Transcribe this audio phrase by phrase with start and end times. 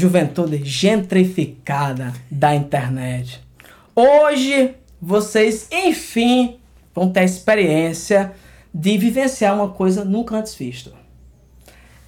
[0.00, 3.38] juventude gentrificada da internet.
[3.94, 6.58] Hoje vocês, enfim,
[6.94, 8.32] vão ter a experiência
[8.72, 10.92] de vivenciar uma coisa nunca antes vista.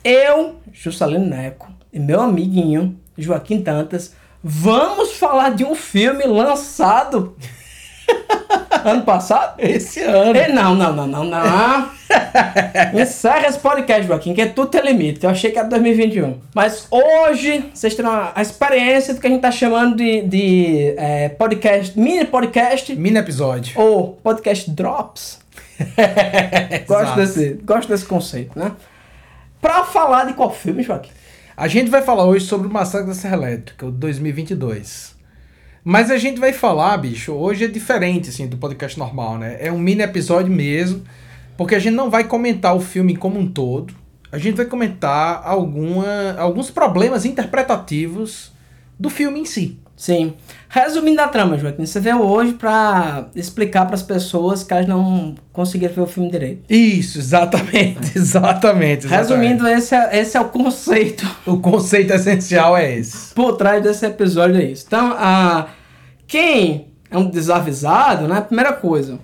[0.02, 7.36] Eu, Juscelino Neco, e meu amiguinho Joaquim Tantas, vamos falar de um filme lançado
[8.84, 9.54] ano passado?
[9.58, 10.36] Esse ano.
[10.36, 11.90] E não, não, não, não, não.
[13.00, 15.24] Encerra esse podcast, Joaquim, que tudo tem limite.
[15.24, 16.38] Eu achei que era 2021.
[16.54, 21.28] Mas hoje vocês terão a experiência do que a gente tá chamando de, de é,
[21.30, 22.94] podcast, mini podcast.
[22.94, 23.78] Mini episódio.
[23.80, 25.40] Ou podcast drops.
[26.86, 28.72] gosto, desse, gosto desse conceito, né?
[29.60, 31.10] Pra falar de qual filme, Joaquim?
[31.56, 35.11] A gente vai falar hoje sobre o Massacre da Serra Elétrica, o 2022.
[35.84, 39.56] Mas a gente vai falar, bicho, hoje é diferente, assim, do podcast normal, né?
[39.58, 41.02] É um mini episódio mesmo,
[41.56, 43.92] porque a gente não vai comentar o filme como um todo.
[44.30, 48.52] A gente vai comentar alguma, alguns problemas interpretativos
[48.98, 49.78] do filme em si.
[50.02, 50.34] Sim.
[50.68, 55.36] Resumindo a trama, Joaquim, você veio hoje para explicar para as pessoas que elas não
[55.52, 56.64] conseguiram ver o filme direito.
[56.68, 59.06] Isso, exatamente, exatamente.
[59.06, 59.06] exatamente.
[59.06, 61.24] Resumindo, esse é, esse é o conceito.
[61.46, 63.32] O conceito essencial é esse.
[63.32, 64.86] Por trás desse episódio é isso.
[64.88, 65.68] Então, a,
[66.26, 68.40] quem é um desavisado, né?
[68.40, 69.20] Primeira coisa,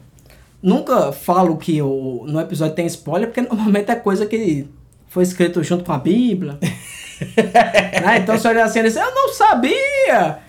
[0.62, 4.68] nunca falo que o, no episódio tem spoiler, porque normalmente é coisa que
[5.08, 6.56] foi escrito junto com a Bíblia.
[6.62, 8.18] né?
[8.18, 10.46] Então, você olha assim e diz, eu não sabia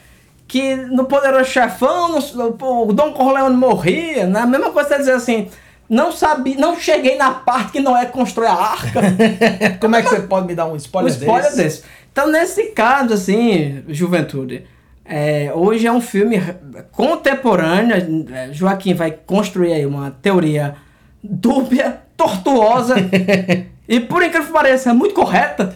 [0.49, 4.57] que no Poderoso Chefão no, o Dom Corleone morria, na né?
[4.57, 5.47] mesma coisa você dizer assim,
[5.87, 8.99] não sabia, não cheguei na parte que não é construir a arca.
[9.79, 11.57] Como é que você pode me dar um spoiler, um spoiler desse?
[11.63, 11.83] desse?
[12.11, 14.65] Então, nesse caso, assim, Juventude,
[15.05, 16.41] é, hoje é um filme
[16.91, 20.75] contemporâneo, é, Joaquim vai construir aí uma teoria
[21.23, 22.95] dúbia, tortuosa,
[23.87, 25.75] e por incrível que pareça, é muito correta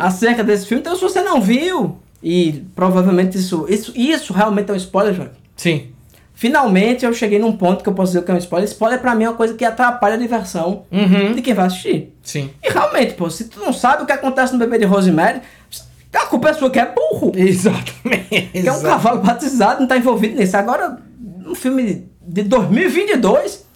[0.00, 0.80] acerca desse filme.
[0.80, 5.36] Então, se você não viu, e provavelmente isso, isso, isso realmente é um spoiler, Joaquim.
[5.56, 5.86] Sim.
[6.34, 8.68] Finalmente eu cheguei num ponto que eu posso dizer que é um spoiler.
[8.68, 11.32] Spoiler pra mim é uma coisa que atrapalha a diversão Uhum.
[11.34, 12.14] de quem vai assistir.
[12.22, 12.50] Sim.
[12.62, 15.40] E realmente, pô, se tu não sabe o que acontece no bebê de Rosemary,
[16.14, 17.32] a culpa é sua que é burro.
[17.36, 18.50] Exatamente.
[18.52, 20.56] Que é um cavalo batizado, não tá envolvido nisso.
[20.56, 20.98] Agora,
[21.46, 23.66] um filme de 2022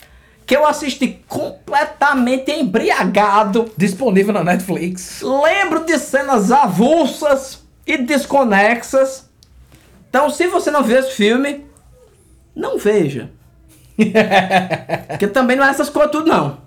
[0.47, 3.71] que eu assisti completamente embriagado.
[3.77, 5.21] Disponível na Netflix.
[5.23, 9.29] Lembro de cenas avulsas e desconexas.
[10.09, 11.65] Então, se você não viu esse filme,
[12.55, 13.31] não veja.
[15.09, 16.59] Porque também não é essas coisas tudo, não.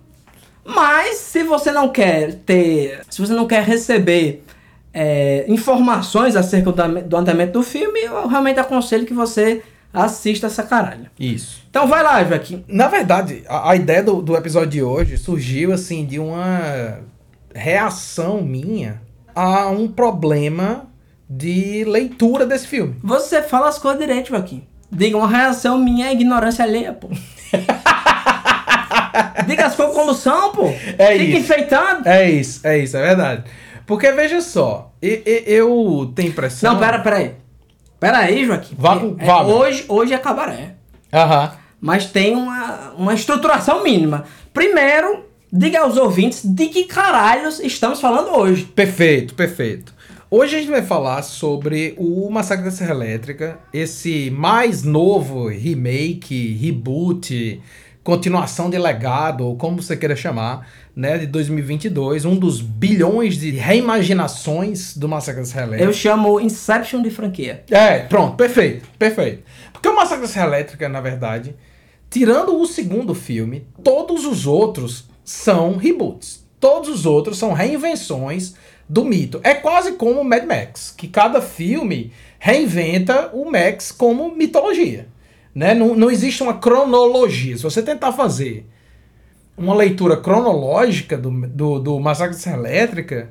[0.64, 3.02] Mas, se você não quer ter...
[3.09, 4.44] Se você não quer receber
[4.94, 9.62] é, informações acerca do, do andamento do filme, eu realmente aconselho que você
[9.94, 11.08] assista essa caralho.
[11.20, 11.64] Isso.
[11.70, 12.64] Então vai lá, Joaquim.
[12.68, 17.00] Na verdade, a, a ideia do, do episódio de hoje surgiu assim de uma
[17.53, 19.02] reação minha
[19.34, 20.88] a um problema
[21.30, 22.96] de leitura desse filme.
[23.03, 24.63] Você fala as coisas direito, Joaquim.
[24.91, 27.09] Diga uma reação minha é ignorância alheia, pô.
[29.47, 30.68] Diga as coisas como são, pô.
[30.97, 31.38] É Fica isso.
[31.38, 32.08] enfeitando.
[32.08, 33.44] É isso, é isso, é verdade.
[33.85, 36.74] Porque veja só, e- e- eu tenho impressão.
[36.74, 37.31] Não, pera, pera aí.
[38.00, 38.75] Pera aí, Joaquim.
[38.78, 39.56] Vá É, vá, meu.
[39.56, 40.75] hoje, hoje é cabaré.
[41.14, 41.52] Aham.
[41.80, 44.25] Mas tem uma, uma estruturação mínima.
[44.53, 48.66] Primeiro, diga aos ouvintes de que caralhos estamos falando hoje.
[48.66, 49.94] Perfeito, perfeito.
[50.38, 56.53] Hoje a gente vai falar sobre o Massacre da Serra Elétrica, esse mais novo remake,
[56.56, 57.62] reboot,
[58.03, 63.51] continuação de legado, ou como você queira chamar, né, de 2022, um dos bilhões de
[63.51, 65.90] reimaginações do Massacre da Serra Elétrica.
[65.90, 67.63] Eu chamo Inception de franquia.
[67.72, 69.41] É, pronto, perfeito, perfeito.
[69.72, 71.56] Porque o Massacre da Serra Elétrica, na verdade,
[72.09, 76.44] tirando o segundo filme, todos os outros são reboots.
[76.59, 78.56] Todos os outros são reinvenções
[78.88, 79.40] do mito.
[79.44, 85.08] É quase como o Mad Max, que cada filme reinventa o Max como mitologia.
[85.53, 85.73] Né?
[85.73, 87.55] Não, não existe uma cronologia.
[87.58, 88.66] Se você tentar fazer
[89.58, 93.29] uma leitura cronológica do, do, do Massacre da Serra Elétrica,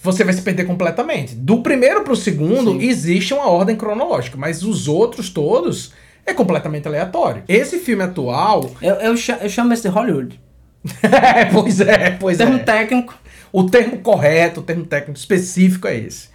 [0.00, 1.34] você vai se perder completamente.
[1.34, 2.86] Do primeiro pro segundo, Sim.
[2.86, 5.92] existe uma ordem cronológica, mas os outros todos
[6.24, 7.42] é completamente aleatório.
[7.48, 8.70] Esse filme atual.
[8.80, 10.40] Eu, eu, eu chamo esse de Hollywood.
[11.02, 12.58] é, pois é, pois Termo é.
[12.60, 13.18] técnico.
[13.52, 16.28] O termo correto, o termo técnico específico é esse.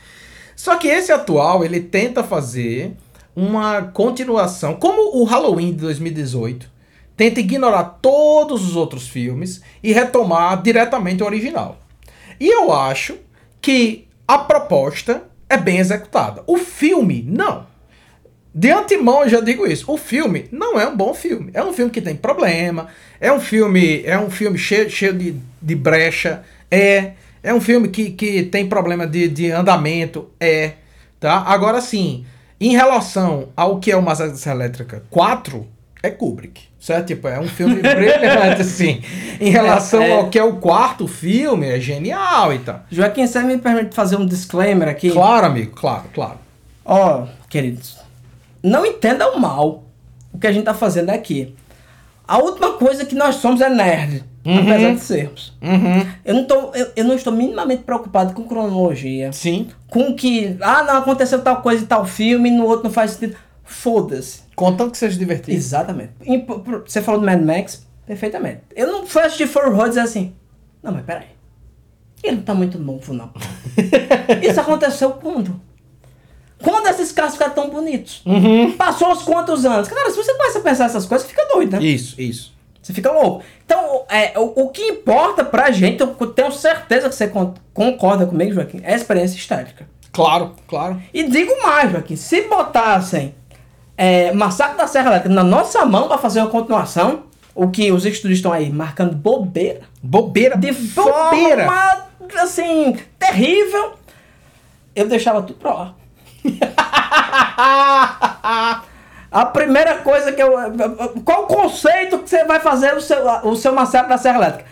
[0.56, 2.94] Só que esse atual, ele tenta fazer
[3.36, 6.70] uma continuação, como o Halloween de 2018,
[7.16, 11.80] tenta ignorar todos os outros filmes e retomar diretamente o original.
[12.40, 13.18] E eu acho
[13.62, 16.44] que a proposta é bem executada.
[16.48, 17.66] O filme, não.
[18.54, 19.92] De antemão eu já digo isso.
[19.92, 21.50] O filme não é um bom filme.
[21.54, 22.88] É um filme que tem problema.
[23.20, 26.44] É um filme, é um filme cheio, cheio de, de brecha.
[26.74, 27.12] É.
[27.44, 30.30] É um filme que, que tem problema de, de andamento.
[30.40, 30.74] É.
[31.20, 31.44] Tá?
[31.46, 32.26] Agora sim,
[32.60, 35.68] em relação ao que é o Massacre Elétrica 4,
[36.02, 36.62] é Kubrick.
[36.80, 37.08] Certo?
[37.08, 39.02] Tipo, é um filme brilhante, assim.
[39.40, 40.16] Em relação É, é.
[40.18, 42.82] ao que é o quarto filme, é genial e tal.
[42.92, 45.10] Joaquim, você me permite fazer um disclaimer aqui?
[45.10, 46.40] Claro, amigo, claro, claro.
[46.84, 47.98] Ó, queridos,
[48.62, 49.86] não entendam mal
[50.34, 51.56] o que a gente tá fazendo aqui.
[52.28, 54.60] A última coisa que nós somos é nerd, Uhum.
[54.60, 55.54] apesar de sermos.
[55.62, 56.06] Uhum.
[56.26, 59.70] Eu não, tô, eu, eu não estou minimamente preocupado com cronologia, Sim.
[59.88, 63.38] com que, ah, não aconteceu tal coisa em tal filme, no outro não faz sentido.
[63.64, 64.42] Foda-se.
[64.56, 65.56] Contanto que seja divertido.
[65.56, 66.12] Exatamente.
[66.86, 67.88] Você falou do Mad Max?
[68.06, 68.62] Perfeitamente.
[68.76, 70.34] Eu não fui assistir For Road dizer assim,
[70.82, 71.28] não, mas peraí.
[72.22, 73.32] Ele não tá muito novo, não.
[74.44, 75.60] Isso aconteceu quando?
[76.62, 78.22] Quando esses carros ficaram tão bonitos?
[78.26, 78.72] Uhum.
[78.74, 79.90] Passou uns quantos anos?
[79.90, 81.84] Cara, se você começa a pensar essas coisas, fica doido, né?
[81.84, 82.53] Isso, isso.
[82.84, 83.44] Você fica louco.
[83.66, 88.26] Então, é, o, o que importa pra gente, eu tenho certeza que você con- concorda
[88.28, 89.88] comigo, Joaquim, é a experiência estética.
[90.12, 91.02] Claro, claro.
[91.14, 93.34] E digo mais, Joaquim, se botassem
[93.98, 97.24] é, Massacre da Serra Elétrica na nossa mão pra fazer uma continuação,
[97.56, 100.58] o que os estúdios estão aí marcando bobeira, Bobeira.
[100.58, 101.66] de bobeira.
[101.66, 102.08] forma,
[102.42, 103.94] assim, terrível,
[104.96, 105.96] eu deixava tudo pra lá.
[109.34, 110.54] A primeira coisa que eu.
[111.26, 114.70] Qual o conceito que você vai fazer o seu, o seu massacre da Serra Elétrica?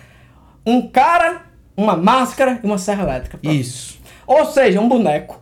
[0.64, 1.42] Um cara,
[1.76, 3.40] uma máscara e uma serra elétrica.
[3.40, 3.56] Pronto.
[3.56, 4.00] Isso.
[4.28, 5.42] Ou seja, um boneco.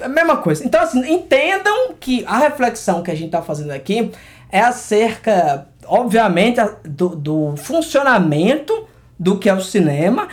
[0.00, 0.64] É a mesma coisa.
[0.64, 4.12] Então, assim, entendam que a reflexão que a gente está fazendo aqui
[4.50, 8.86] é acerca, obviamente, do, do funcionamento
[9.18, 10.28] do que é o cinema,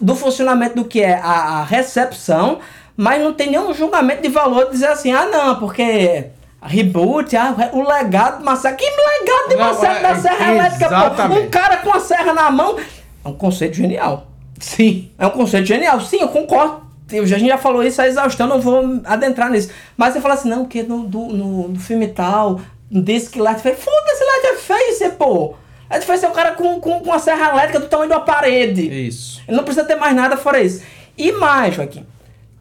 [0.00, 2.58] do funcionamento do que é a, a recepção,
[2.96, 6.26] mas não tem nenhum julgamento de valor de dizer assim, ah, não, porque.
[6.62, 8.84] Reboot, ah, o legado de Massacre.
[8.84, 11.34] Que legado de Massacre é- da Serra Elétrica, pô?
[11.34, 12.76] Um cara com a serra na mão.
[13.24, 14.28] É um conceito genial.
[14.58, 15.10] Sim.
[15.18, 16.00] É um conceito genial.
[16.00, 16.82] Sim, eu concordo.
[17.10, 19.70] Eu a gente já falou isso a exaustão, não vou adentrar nisso.
[19.96, 22.60] Mas você fala assim, não, porque no, do, no, no filme tal,
[22.90, 23.82] disse que Leatherface...
[23.82, 25.54] Foda-se Leatherface, pô!
[25.90, 29.06] Leatherface é um cara com, com, com uma serra elétrica do tamanho de uma parede.
[29.06, 29.42] Isso.
[29.46, 30.82] Ele não precisa ter mais nada fora isso.
[31.18, 32.06] E mais, Joaquim.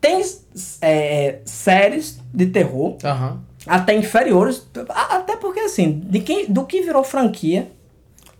[0.01, 0.21] Tem
[0.81, 3.39] é, séries de terror Aham.
[3.68, 7.72] Até inferiores, até porque assim, de quem, do que virou franquia,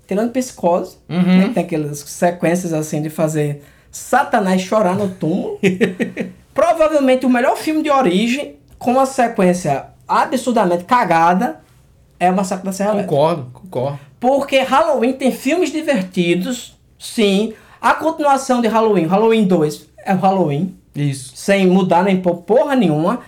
[0.08, 1.22] tirando psicose, Uhum.
[1.22, 5.60] né, tem aquelas sequências assim de fazer Satanás chorar no túmulo.
[6.54, 11.62] Provavelmente o melhor filme de origem, com uma sequência absurdamente cagada,
[12.20, 13.10] é o Massacre da Serra Elétrica.
[13.16, 14.00] Concordo, concordo.
[14.20, 17.54] Porque Halloween tem filmes divertidos, sim.
[17.82, 21.32] A continuação de Halloween, Halloween 2, é o Halloween Isso.
[21.36, 23.22] sem mudar nem por porra nenhuma.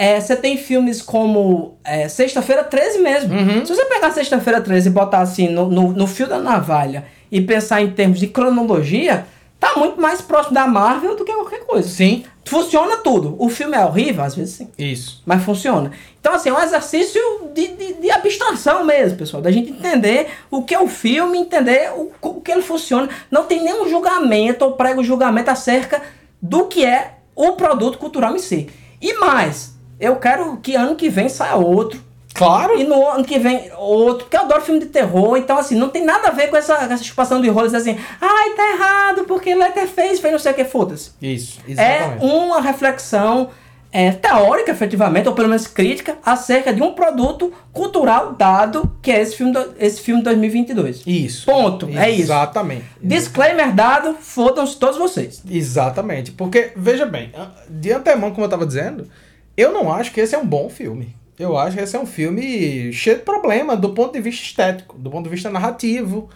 [0.00, 3.34] É, você tem filmes como é, Sexta-feira 13 mesmo.
[3.34, 3.66] Uhum.
[3.66, 7.38] Se você pegar Sexta-feira 13 e botar assim no, no, no fio da navalha e
[7.38, 9.26] pensar em termos de cronologia,
[9.58, 11.86] tá muito mais próximo da Marvel do que qualquer coisa.
[11.86, 12.24] Sim.
[12.46, 13.36] Funciona tudo.
[13.38, 14.70] O filme é horrível, às vezes sim.
[14.78, 15.22] Isso.
[15.26, 15.92] Mas funciona.
[16.18, 17.20] Então, assim, é um exercício
[17.54, 19.42] de, de, de abstração mesmo, pessoal.
[19.42, 23.06] Da gente entender o que é o filme, entender o, o que ele funciona.
[23.30, 26.00] Não tem nenhum julgamento ou prego julgamento acerca
[26.40, 28.66] do que é o produto cultural em si.
[28.98, 32.00] E mais, eu quero que ano que vem saia outro.
[32.32, 32.78] Claro.
[32.78, 35.88] E no ano que vem outro, porque eu adoro filme de terror, então assim, não
[35.88, 39.54] tem nada a ver com essa, essa chupação de rolos assim, ai, tá errado, porque
[39.54, 41.10] Letterface fez não sei o que, foda-se.
[41.20, 41.60] Isso.
[41.66, 42.24] É Exatamente.
[42.24, 43.50] uma reflexão
[43.92, 49.20] é, teórica, efetivamente, ou pelo menos crítica, acerca de um produto cultural dado, que é
[49.20, 51.02] esse filme, do, esse filme 2022.
[51.06, 51.46] Isso.
[51.46, 52.22] Ponto, é isso.
[52.22, 52.84] Exatamente.
[53.02, 55.42] Disclaimer dado, fodam-se todos vocês.
[55.50, 56.30] Exatamente.
[56.30, 57.32] Porque, veja bem,
[57.68, 59.08] de antemão, como eu tava dizendo,
[59.56, 61.16] eu não acho que esse é um bom filme.
[61.38, 64.98] Eu acho que esse é um filme cheio de problema do ponto de vista estético,
[64.98, 66.28] do ponto de vista narrativo.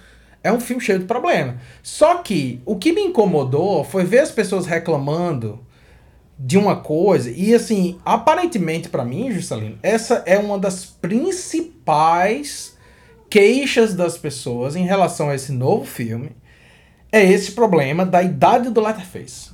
[0.43, 1.59] É um filme cheio de problema.
[1.83, 5.61] Só que o que me incomodou foi ver as pessoas reclamando
[6.39, 12.77] de uma coisa e assim, aparentemente pra mim, Juscelino, essa é uma das principais
[13.31, 16.31] queixas das pessoas em relação a esse novo filme.
[17.13, 19.51] É esse problema da idade do Letterface.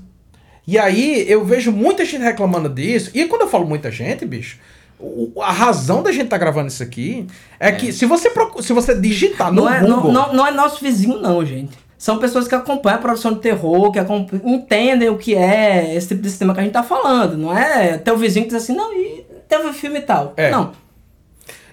[0.70, 3.10] E aí eu vejo muita gente reclamando disso.
[3.12, 4.56] E quando eu falo muita gente, bicho,
[5.42, 7.26] a razão da gente tá gravando isso aqui
[7.58, 10.46] é, que se você procu- se você digitar no Não é, Google, não, não, não
[10.46, 11.76] é nosso vizinho, não, gente.
[11.98, 13.98] São pessoas que acompanham a produção de terror, que
[14.44, 17.36] entendem o que é esse tipo de sistema que a gente tá falando.
[17.36, 20.34] Não é teu vizinho que diz assim, não, e teve um filme e tal.
[20.36, 20.52] É.
[20.52, 20.70] Não.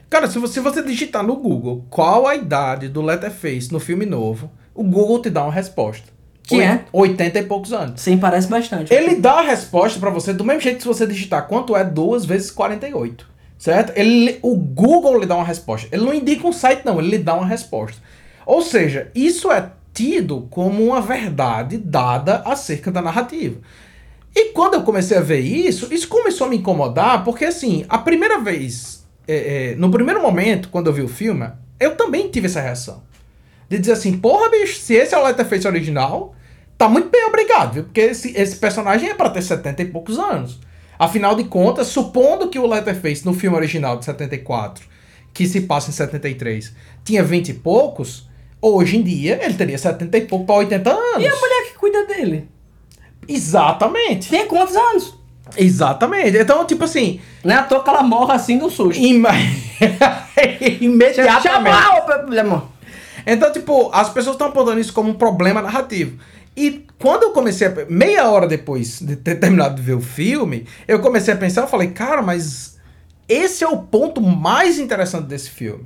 [0.09, 4.07] Cara, se você, se você digitar no Google qual a idade do Letterface no filme
[4.07, 6.16] novo, o Google te dá uma resposta.
[6.47, 6.85] Que é?
[6.93, 8.01] 80 e poucos anos.
[8.01, 8.93] Sim, parece bastante.
[8.93, 11.83] Ele dá a resposta pra você do mesmo jeito que se você digitar quanto é
[11.83, 13.27] 2 vezes 48.
[13.57, 13.91] Certo?
[13.97, 15.87] Ele, o Google lhe dá uma resposta.
[15.91, 18.01] Ele não indica um site, não, ele lhe dá uma resposta.
[18.45, 23.59] Ou seja, isso é tido como uma verdade dada acerca da narrativa.
[24.33, 27.97] E quando eu comecei a ver isso, isso começou a me incomodar, porque assim, a
[27.97, 31.49] primeira vez, é, é, no primeiro momento, quando eu vi o filme,
[31.79, 33.01] eu também tive essa reação.
[33.67, 36.35] De dizer assim, porra, bicho, se esse é o Letterface original,
[36.77, 37.83] tá muito bem obrigado, viu?
[37.83, 40.59] Porque esse, esse personagem é para ter 70 e poucos anos.
[40.99, 44.85] Afinal de contas, supondo que o Letterface no filme original de 74,
[45.33, 48.27] que se passa em 73, tinha 20 e poucos,
[48.61, 51.23] hoje em dia ele teria 70 e pouco para 80 anos.
[51.23, 52.49] E a mulher que cuida dele?
[53.27, 54.29] Exatamente.
[54.29, 55.17] Tem quantos anos?
[55.55, 56.37] Exatamente.
[56.37, 57.19] Então, tipo assim.
[57.43, 58.99] Não é à toa que ela morre assim do susto.
[58.99, 59.29] Ima...
[60.81, 61.43] Imediatamente.
[61.43, 62.05] Chama o
[63.25, 66.17] Então, tipo, as pessoas estão apontando isso como um problema narrativo.
[66.57, 67.85] E quando eu comecei a.
[67.87, 71.67] Meia hora depois de ter terminado de ver o filme, eu comecei a pensar, eu
[71.67, 72.79] falei, cara, mas
[73.29, 75.85] esse é o ponto mais interessante desse filme.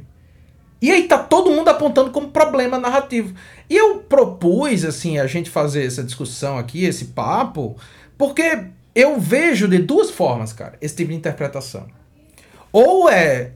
[0.82, 3.36] E aí tá todo mundo apontando como problema narrativo.
[3.70, 7.76] E eu propus, assim, a gente fazer essa discussão aqui, esse papo,
[8.18, 8.64] porque
[8.96, 11.86] eu vejo de duas formas, cara, esse tipo de interpretação.
[12.72, 13.52] Ou é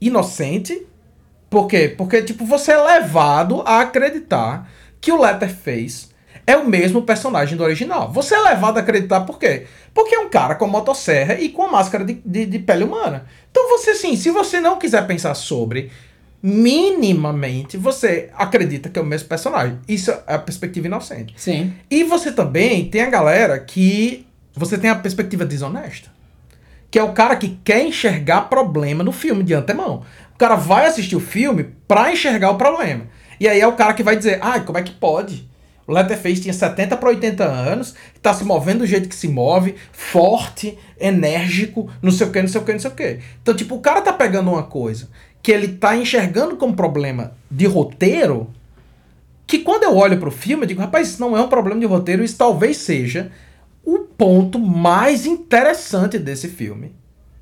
[0.00, 0.86] inocente,
[1.48, 1.92] por quê?
[1.96, 6.09] Porque, tipo, você é levado a acreditar que o Letterface
[6.52, 8.10] é o mesmo personagem do original.
[8.12, 9.66] Você é levado a acreditar por quê?
[9.94, 13.26] Porque é um cara com motosserra e com a máscara de, de, de pele humana.
[13.50, 15.90] Então você, assim, se você não quiser pensar sobre
[16.42, 19.78] minimamente você acredita que é o mesmo personagem.
[19.86, 21.34] Isso é a perspectiva inocente.
[21.36, 21.74] Sim.
[21.90, 26.10] E você também tem a galera que você tem a perspectiva desonesta.
[26.90, 30.02] Que é o cara que quer enxergar problema no filme de antemão.
[30.34, 33.06] O cara vai assistir o filme pra enxergar o problema.
[33.38, 35.48] E aí é o cara que vai dizer: "Ah, como é que pode?
[35.90, 39.74] O Letterface tinha 70 para 80 anos, tá se movendo do jeito que se move,
[39.90, 43.18] forte, enérgico, não sei o que, não sei o que, não sei o que.
[43.42, 45.08] Então, tipo, o cara tá pegando uma coisa
[45.42, 48.48] que ele tá enxergando como problema de roteiro,
[49.48, 51.86] que quando eu olho pro filme, eu digo, rapaz, isso não é um problema de
[51.86, 53.32] roteiro, isso talvez seja
[53.84, 56.94] o ponto mais interessante desse filme.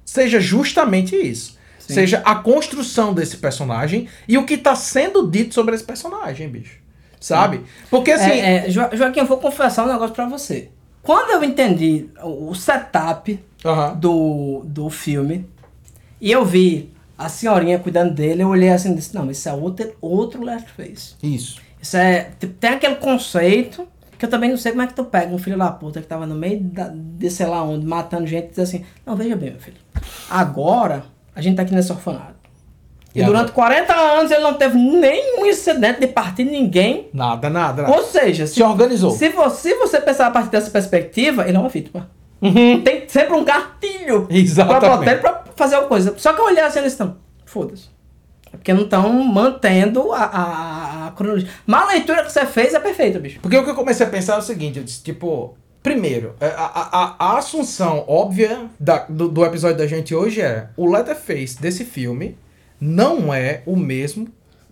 [0.07, 1.59] Seja justamente isso.
[1.79, 1.93] Sim.
[1.93, 6.88] Seja a construção desse personagem e o que tá sendo dito sobre esse personagem, bicho.
[7.21, 7.63] Sabe?
[7.91, 8.31] Porque assim.
[8.31, 10.71] É, é, jo Joaquim, eu vou confessar um negócio pra você.
[11.03, 13.39] Quando eu entendi o setup
[13.99, 15.47] do, do filme
[16.21, 19.53] e eu vi a senhorinha cuidando dele, eu olhei assim e disse, não, isso é
[19.53, 21.15] outro, outro Leatherface.
[21.23, 21.61] Isso.
[21.81, 22.31] Isso é.
[22.61, 25.57] Tem aquele conceito que eu também não sei como é que tu pega um filho
[25.57, 28.59] da puta que tava no meio da, de sei lá onde, matando gente e diz
[28.59, 29.77] assim, não, veja bem, meu filho.
[30.29, 32.38] Agora, a gente tá aqui nesse orfanato.
[33.19, 33.85] E, e durante agora?
[33.85, 37.09] 40 anos ele não teve nenhum incidente de partir ninguém.
[37.13, 37.83] Nada, nada.
[37.83, 37.95] nada.
[37.95, 39.11] Ou seja, se, se organizou.
[39.11, 42.11] Se você, se você pensar a partir dessa perspectiva, ele é uma vítima.
[42.41, 42.83] Uhum.
[42.83, 45.17] Tem sempre um gatilho Exatamente.
[45.21, 46.15] pra pra fazer alguma coisa.
[46.17, 47.89] Só que eu olhei assim, eles estão, foda-se.
[48.53, 51.49] É porque não estão mantendo a, a, a, cronologia.
[51.67, 53.41] Mas a leitura que você fez é perfeita, bicho.
[53.41, 56.47] Porque o que eu comecei a pensar é o seguinte, eu disse, tipo, primeiro, é,
[56.47, 61.61] a, a, a assunção óbvia da, do, do episódio da gente hoje é o Letterface
[61.61, 62.39] desse filme
[62.81, 64.29] não é o mesmo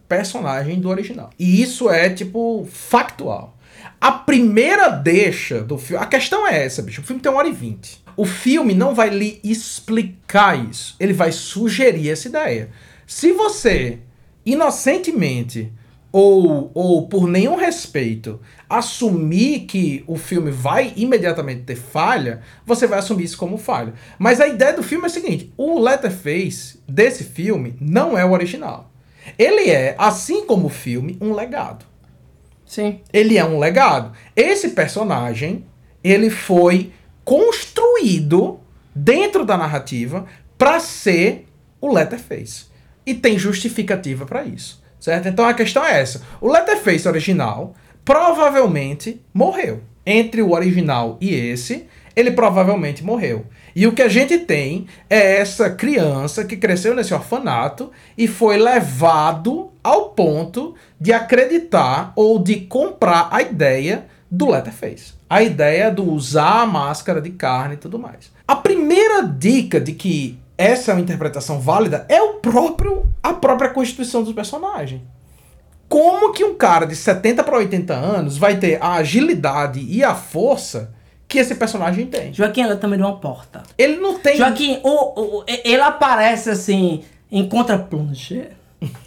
[0.08, 1.30] personagem do original.
[1.38, 3.56] E isso é, tipo, factual.
[4.00, 6.02] A primeira deixa do filme.
[6.02, 7.00] A questão é essa, bicho.
[7.00, 8.02] O filme tem uma hora e vinte.
[8.16, 10.96] O filme não vai lhe explicar isso.
[10.98, 12.70] Ele vai sugerir essa ideia.
[13.06, 13.98] Se você,
[14.44, 15.72] inocentemente,
[16.16, 23.00] ou, ou por nenhum respeito, assumir que o filme vai imediatamente ter falha, você vai
[23.00, 23.92] assumir isso como falha.
[24.18, 28.32] Mas a ideia do filme é a seguinte: o Letterface desse filme não é o
[28.32, 28.90] original.
[29.38, 31.84] Ele é, assim como o filme, um legado.
[32.64, 33.00] Sim.
[33.12, 34.16] Ele é um legado.
[34.34, 35.66] Esse personagem,
[36.02, 36.94] ele foi
[37.26, 38.58] construído
[38.94, 40.24] dentro da narrativa
[40.56, 41.46] para ser
[41.78, 42.68] o Letterface.
[43.04, 45.28] E tem justificativa para isso, certo?
[45.28, 46.20] Então a questão é essa.
[46.40, 49.80] O Letterface original provavelmente morreu.
[50.04, 53.46] Entre o original e esse, ele provavelmente morreu.
[53.74, 58.56] E o que a gente tem é essa criança que cresceu nesse orfanato e foi
[58.56, 65.14] levado ao ponto de acreditar ou de comprar a ideia do Letterface.
[65.30, 68.32] A ideia do usar a máscara de carne e tudo mais.
[68.46, 73.70] A primeira dica de que essa é uma interpretação válida é o próprio a própria
[73.70, 75.02] constituição dos personagens.
[75.88, 80.14] Como que um cara de 70 para 80 anos vai ter a agilidade e a
[80.14, 80.92] força
[81.28, 82.32] que esse personagem tem.
[82.32, 83.62] Joaquim, ela também deu uma porta.
[83.76, 84.36] Ele não tem.
[84.36, 88.50] Joaquim, o, o, ele aparece assim, em contra-plongé.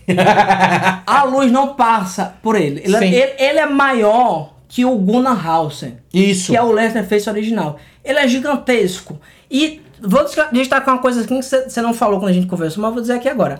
[1.05, 2.81] a luz não passa por ele.
[2.83, 5.97] Ele, ele, ele, é maior que o Gunnar Hausen.
[6.13, 6.51] Isso.
[6.51, 7.77] Que é o Leatherface original.
[8.03, 9.19] Ele é gigantesco.
[9.49, 13.01] E vou destacar uma coisa que você não falou quando a gente conversou, mas vou
[13.01, 13.59] dizer aqui agora.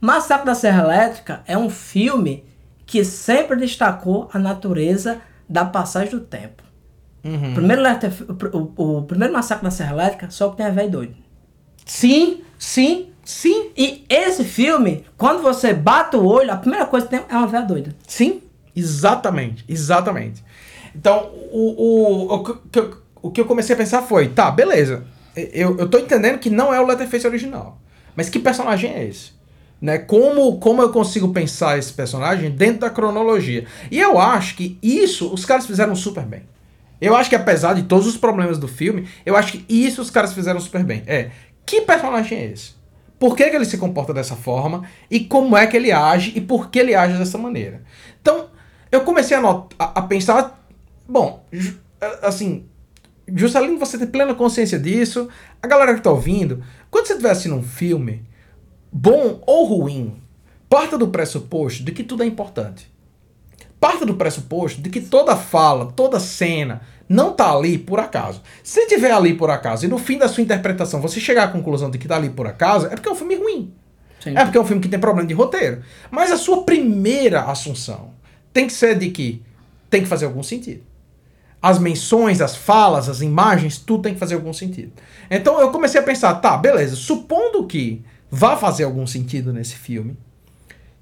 [0.00, 2.44] Massacre da Serra Elétrica é um filme
[2.84, 6.62] que sempre destacou a natureza da passagem do tempo.
[7.24, 7.82] O primeiro,
[8.52, 11.14] o, o, primeiro massacre da Serra Elétrica, só que tem a velho doido.
[11.86, 17.16] Sim, sim, sim, E esse filme, quando você bate o olho, a primeira coisa que
[17.16, 17.94] tem é uma velha doida.
[18.06, 18.42] sim.
[18.74, 20.42] Exatamente, exatamente.
[20.94, 22.58] Então, o, o, o,
[23.22, 25.04] o que eu comecei a pensar foi, tá, beleza.
[25.34, 27.78] Eu, eu tô entendendo que não é o Letterface original.
[28.14, 29.32] Mas que personagem é esse?
[29.80, 29.98] Né?
[29.98, 33.66] Como, como eu consigo pensar esse personagem dentro da cronologia?
[33.90, 36.42] E eu acho que isso os caras fizeram super bem.
[37.00, 40.10] Eu acho que apesar de todos os problemas do filme, eu acho que isso os
[40.10, 41.02] caras fizeram super bem.
[41.06, 41.30] É,
[41.66, 42.74] que personagem é esse?
[43.18, 44.84] Por que, que ele se comporta dessa forma?
[45.10, 46.32] E como é que ele age?
[46.36, 47.82] E por que ele age dessa maneira?
[48.20, 48.50] Então,
[48.90, 50.60] eu comecei a, a, a pensar...
[51.08, 51.78] Bom, ju-
[53.26, 55.28] a- assim, Juscelino, você tem plena consciência disso.
[55.62, 58.24] A galera que tá ouvindo, quando você estiver assistindo um filme,
[58.92, 60.20] bom ou ruim,
[60.68, 62.90] parta do pressuposto de que tudo é importante.
[63.80, 68.40] Parta do pressuposto de que toda fala, toda cena não tá ali por acaso.
[68.62, 71.90] Se tiver ali por acaso e no fim da sua interpretação você chegar à conclusão
[71.90, 73.74] de que tá ali por acaso, é porque é um filme ruim.
[74.20, 74.36] Sim.
[74.36, 75.82] É porque é um filme que tem problema de roteiro.
[76.10, 78.10] Mas a sua primeira assunção
[78.52, 79.42] tem que ser de que
[79.90, 80.84] tem que fazer algum sentido.
[81.62, 84.92] As menções, as falas, as imagens, tudo tem que fazer algum sentido.
[85.30, 90.16] Então eu comecei a pensar, tá, beleza, supondo que vá fazer algum sentido nesse filme,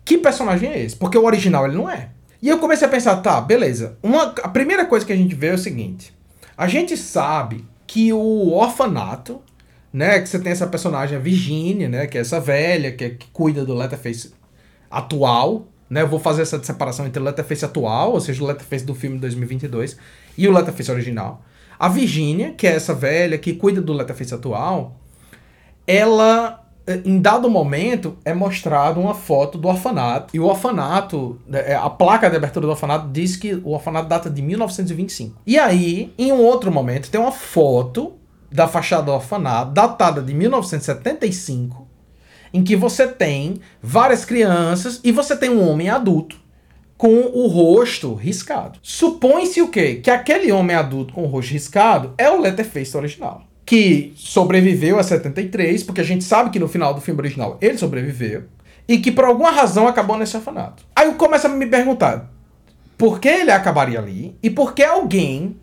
[0.05, 0.97] que personagem é esse?
[0.97, 2.11] Porque o original ele não é.
[2.43, 3.97] E eu comecei a pensar, tá, beleza.
[4.02, 6.12] Uma, a primeira coisa que a gente vê é o seguinte:
[6.57, 9.40] a gente sabe que o orfanato,
[9.93, 13.26] né, que você tem essa personagem, a Virginia, né, que é essa velha que, que
[13.33, 14.33] cuida do Letterface
[14.90, 16.02] atual, né?
[16.02, 19.17] Eu vou fazer essa separação entre o Letterface atual, ou seja, o Letterface do filme
[19.17, 19.97] de 2022,
[20.41, 21.43] e o Letterface original.
[21.79, 24.97] A Virginia, que é essa velha que cuida do Letterface atual,
[25.87, 30.35] ela, eh, em dado momento, é mostrado uma foto do orfanato.
[30.35, 34.31] E o orfanato, eh, a placa de abertura do orfanato diz que o orfanato data
[34.31, 35.43] de 1925.
[35.47, 38.15] E aí, em um outro momento, tem uma foto
[38.50, 41.87] da fachada do orfanato, datada de 1975,
[42.53, 46.41] em que você tem várias crianças e você tem um homem adulto
[47.00, 48.78] com o rosto riscado.
[48.82, 49.95] Supõe-se o quê?
[49.95, 53.43] Que aquele homem adulto com o rosto riscado é o Letterface original.
[53.65, 57.78] Que sobreviveu a 73, porque a gente sabe que no final do filme original ele
[57.78, 58.43] sobreviveu.
[58.86, 60.84] E que por alguma razão acabou nesse orfanato.
[60.95, 62.30] Aí eu começo a me perguntar:
[62.99, 64.36] por que ele acabaria ali?
[64.43, 65.56] E por que alguém.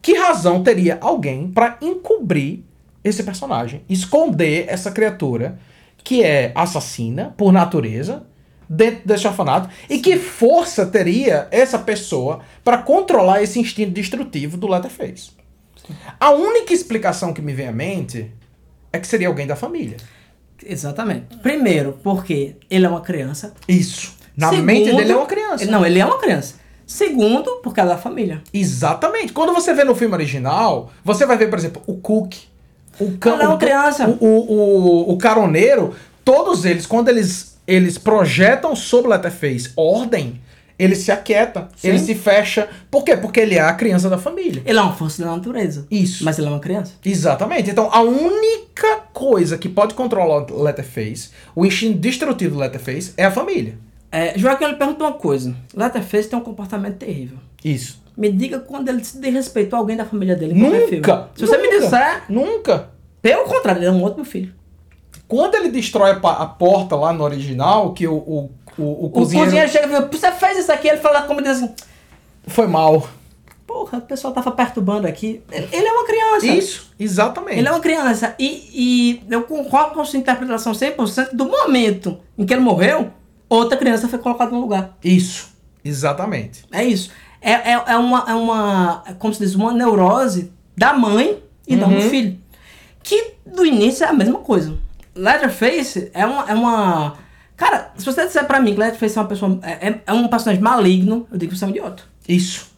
[0.00, 2.64] Que razão teria alguém para encobrir
[3.04, 3.82] esse personagem?
[3.90, 5.58] Esconder essa criatura
[6.02, 8.24] que é assassina por natureza
[8.68, 14.68] dentro desse orfanato e que força teria essa pessoa para controlar esse instinto destrutivo do
[14.68, 15.30] Letterface.
[16.18, 18.30] A única explicação que me vem à mente
[18.92, 19.96] é que seria alguém da família.
[20.64, 21.36] Exatamente.
[21.38, 23.52] Primeiro, porque ele é uma criança.
[23.66, 24.14] Isso.
[24.36, 25.66] Na Segundo, mente dele é uma criança.
[25.66, 26.54] Não, ele é uma criança.
[26.86, 28.42] Segundo, porque ela é da família.
[28.52, 29.32] Exatamente.
[29.32, 32.34] Quando você vê no filme original, você vai ver, por exemplo, o Cook,
[33.00, 34.08] o Ela é uma o, criança.
[34.08, 35.94] o, o, o, o caroneiro,
[36.24, 40.40] todos eles, quando eles, eles projetam sobre o Letterface ordem,
[40.78, 41.88] ele se aquieta, Sim.
[41.88, 42.68] ele se fecha.
[42.90, 43.16] Por quê?
[43.16, 44.62] Porque ele é a criança da família.
[44.64, 45.86] Ele é uma força da natureza.
[45.90, 46.24] Isso.
[46.24, 46.94] Mas ele é uma criança.
[47.04, 47.70] Exatamente.
[47.70, 53.24] Então, a única coisa que pode controlar o Letterface, o instinto destrutivo do Letterface, é
[53.24, 53.78] a família.
[54.10, 55.54] É, Joaquim, ele pergunta uma coisa.
[55.74, 57.38] Letterface tem um comportamento terrível.
[57.64, 58.02] Isso.
[58.16, 60.52] Me diga quando ele se desrespeitou alguém da família dele.
[60.52, 61.30] Nunca!
[61.34, 62.90] Se você me disser, Nunca!
[63.22, 64.52] pelo contrário, ele é um outro meu filho.
[65.32, 69.46] Quando ele destrói a, porta lá no original, que o, o, o, o O cozinheiro,
[69.46, 71.70] cozinheiro chega e fala, você fez isso aqui, ele fala como diz assim,
[72.46, 73.08] foi mal.
[73.66, 75.42] porra, o pessoal tava perturbando aqui.
[75.50, 76.46] Ele é uma criança.
[76.48, 77.58] Isso, exatamente.
[77.58, 78.34] Ele é uma criança.
[78.38, 83.10] E, e eu concordo com a sua interpretação 100% do momento em que ele morreu,
[83.48, 84.98] outra criança foi colocada no lugar.
[85.02, 85.48] Isso,
[85.82, 86.64] exatamente.
[86.70, 87.10] É isso.
[87.40, 91.74] É, é, é uma, é uma, é como se diz, uma neurose da mãe e
[91.74, 92.10] não do Uhum.
[92.10, 92.38] filho.
[93.02, 94.76] Que do início é a mesma coisa.
[95.14, 97.14] Leatherface é uma, é uma...
[97.56, 99.58] Cara, se você disser pra mim que Leatherface é uma pessoa...
[99.62, 102.02] É, é- é um personagem maligno, eu digo que você é um idiota.
[102.28, 102.72] Isso.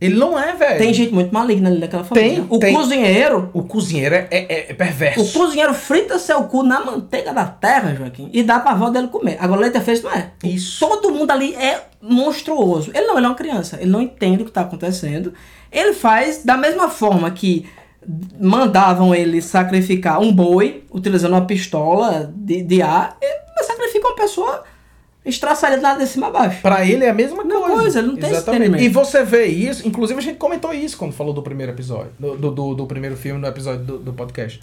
[0.00, 0.78] Ele não é, velho.
[0.78, 2.36] Tem gente muito maligna ali naquela família.
[2.36, 2.72] Tem, o tem.
[2.72, 3.50] cozinheiro...
[3.52, 5.20] O cozinheiro é, é, é perverso.
[5.20, 9.08] O cozinheiro frita seu cu na manteiga da terra, Joaquim, e dá pra avó dele
[9.08, 9.36] comer.
[9.40, 10.30] Agora, Leatherface não é.
[10.44, 10.78] Isso.
[10.78, 12.92] Todo mundo ali é monstruoso.
[12.94, 13.76] Ele não, ele é uma criança.
[13.80, 15.34] Ele não entende o que tá acontecendo.
[15.72, 17.68] Ele faz da mesma forma que
[18.40, 24.64] mandavam ele sacrificar um boi, utilizando uma pistola de, de ar, ele sacrifica uma pessoa
[25.24, 26.62] estraçalhada de cima a baixo.
[26.62, 27.60] Pra ele é a mesma coisa.
[27.68, 28.82] coisa, ele não tem Exatamente.
[28.82, 32.36] E você vê isso, inclusive a gente comentou isso quando falou do primeiro episódio, do,
[32.36, 34.60] do, do- do primeiro filme, no episódio do, do podcast.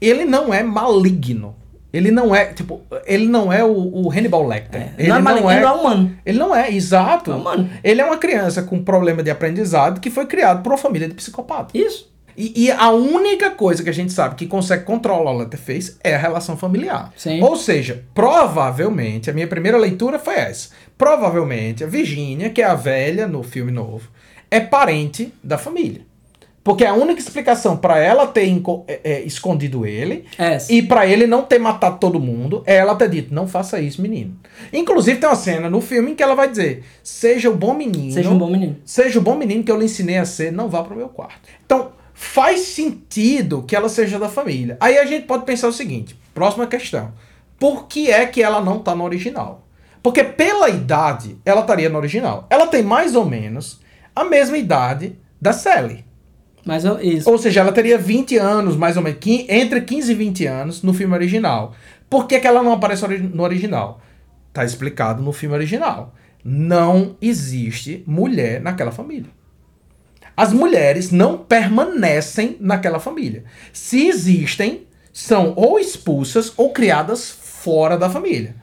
[0.00, 1.56] Ele não é maligno.
[1.92, 4.80] Ele não é, tipo, ele não é o, o Hannibal Lecter.
[4.80, 6.16] É, Ele não, é não, maligno, é, ele não é humano.
[6.24, 7.30] Ele não é, exato.
[7.30, 7.70] Não é humano.
[7.84, 11.12] Ele é uma criança com problema de aprendizado que foi criado por uma família de
[11.14, 11.76] psicopata.
[11.76, 12.10] Isso.
[12.36, 16.14] E, e a única coisa que a gente sabe que consegue controlar o Leatherface é
[16.14, 17.12] a relação familiar.
[17.16, 17.42] Sim.
[17.42, 20.70] Ou seja, provavelmente, a minha primeira leitura foi essa.
[20.96, 24.08] Provavelmente a Virginia, que é a velha no filme novo,
[24.50, 26.02] é parente da família.
[26.64, 28.46] Porque a única explicação pra ela ter
[28.86, 30.58] é, é, escondido ele É.
[30.70, 34.00] e pra ele não ter matado todo mundo, é ela ter dito: não faça isso,
[34.00, 34.38] menino.
[34.72, 38.12] Inclusive, tem uma cena no filme em que ela vai dizer: seja o bom menino.
[38.12, 38.76] Seja um bom menino.
[38.84, 41.40] Seja o bom menino que eu lhe ensinei a ser, não vá pro meu quarto.
[41.66, 41.90] Então,
[42.22, 44.76] faz sentido que ela seja da família.
[44.80, 47.12] Aí a gente pode pensar o seguinte: próxima questão.
[47.58, 49.66] Por que é que ela não tá no original?
[50.02, 52.46] Porque pela idade, ela estaria no original.
[52.48, 53.80] Ela tem mais ou menos
[54.14, 56.04] a mesma idade da Sally.
[56.64, 57.28] Mas isso.
[57.28, 60.94] Ou seja, ela teria 20 anos, mais ou menos, entre 15 e 20 anos no
[60.94, 61.74] filme original.
[62.08, 64.00] Por que, que ela não aparece no original?
[64.52, 66.14] Tá explicado no filme original.
[66.44, 69.30] Não existe mulher naquela família.
[70.36, 73.44] As mulheres não permanecem naquela família.
[73.72, 78.56] Se existem, são ou expulsas ou criadas fora da família.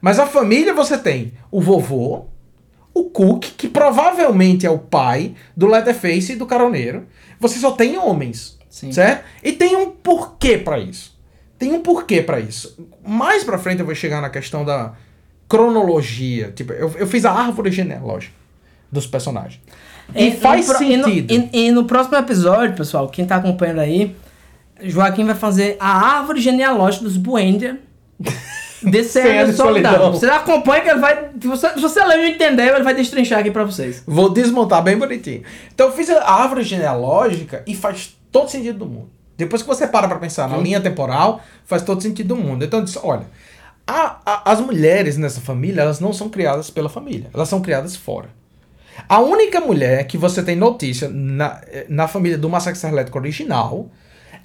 [0.00, 2.26] Mas a família você tem o vovô,
[2.94, 7.06] o Cook, que provavelmente é o pai do Leatherface e do caroneiro.
[7.38, 8.92] Você só tem homens, Sim.
[8.92, 9.24] certo?
[9.42, 11.16] E tem um porquê pra isso.
[11.58, 12.76] Tem um porquê pra isso.
[13.06, 14.94] Mais pra frente eu vou chegar na questão da
[15.48, 16.50] cronologia.
[16.50, 18.34] Tipo, eu, eu fiz a árvore genealógica
[18.90, 19.60] dos personagens.
[20.14, 21.32] E, no faz pro- e no- sentido.
[21.52, 24.14] E, e no próximo episódio, pessoal, quem tá acompanhando aí,
[24.82, 27.80] Joaquim vai fazer a árvore genealógica dos Buendia.
[28.82, 29.92] Desse ano solidão.
[30.18, 31.28] Você acompanha que ele vai.
[31.40, 34.02] Se você, se você ler e entender, ele vai destrinchar aqui pra vocês.
[34.06, 35.42] Vou desmontar bem bonitinho.
[35.72, 39.08] Então eu fiz a árvore genealógica e faz todo sentido do mundo.
[39.36, 42.64] Depois que você para pra pensar na linha temporal, faz todo sentido do mundo.
[42.64, 43.26] Então eu disse, olha,
[43.86, 47.30] a- a- as mulheres nessa família, elas não são criadas pela família.
[47.32, 48.30] Elas são criadas fora.
[49.08, 53.88] A única mulher que você tem notícia na, na família do Massacre Elétrico original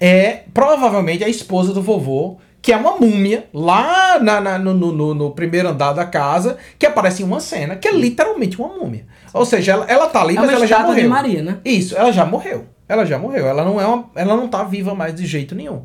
[0.00, 5.14] é provavelmente a esposa do vovô, que é uma múmia lá na- na- no, no-
[5.14, 9.06] no- primeiro andar da casa, que aparece em uma cena, que é literalmente uma múmia.
[9.32, 11.10] Ou seja, ela, ela tá ali, É mas ela já estátua de morreu.
[11.10, 11.58] Maria, né?
[11.64, 12.66] Isso, ela já morreu.
[12.88, 13.46] Ela já morreu.
[13.46, 15.82] Ela não é uma, ela não tá viva mais de jeito nenhum.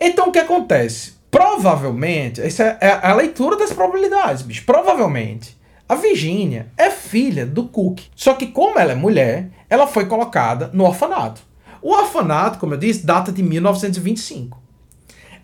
[0.00, 1.14] Então o que acontece?
[1.30, 4.64] Provavelmente, essa é a leitura das probabilidades, bicho.
[4.64, 5.55] Provavelmente
[5.88, 8.00] a Virginia é filha do Cook.
[8.14, 11.40] Só que como ela é mulher, ela foi colocada no orfanato.
[11.82, 14.60] O orfanato, como eu disse, data de 1925.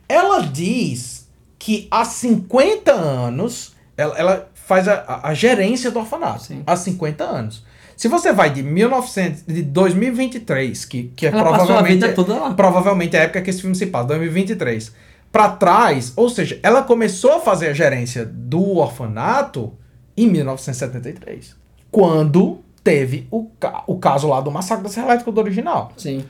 [0.08, 1.28] Ela diz
[1.58, 6.42] que há 50 anos ela, ela faz a, a- gerência do orfanato.
[6.44, 6.62] Sim.
[6.66, 7.64] Há 50 anos.
[7.96, 12.54] Se você vai de 1900, de 2023, que, que é Ela provavelmente lá.
[12.54, 14.92] provavelmente a época que esse filme se passa, 2023,
[15.30, 19.72] pra trás, ou seja, ela começou a fazer a gerência do orfanato
[20.16, 21.54] em 1973,
[21.90, 26.24] quando teve o, ca- o caso lá do massacre da Serra Elétrica do original Sim.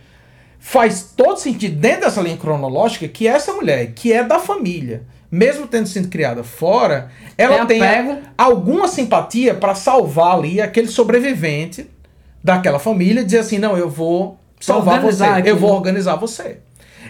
[0.59, 5.66] faz todo sentido dentro dessa linha cronológica que essa mulher, que é da família, mesmo
[5.66, 7.81] tendo sido criada fora, ela Tem
[8.37, 11.88] alguma simpatia para salvar ali aquele sobrevivente
[12.45, 16.59] daquela família e dizer assim: não, eu vou salvar você, aqui, eu vou organizar você.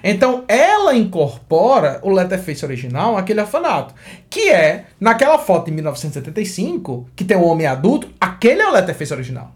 [0.02, 3.94] Então ela incorpora o Letterface original aquele orfanato,
[4.28, 9.12] que é naquela foto de 1975 que tem o homem adulto, aquele é o Letterface
[9.12, 9.52] original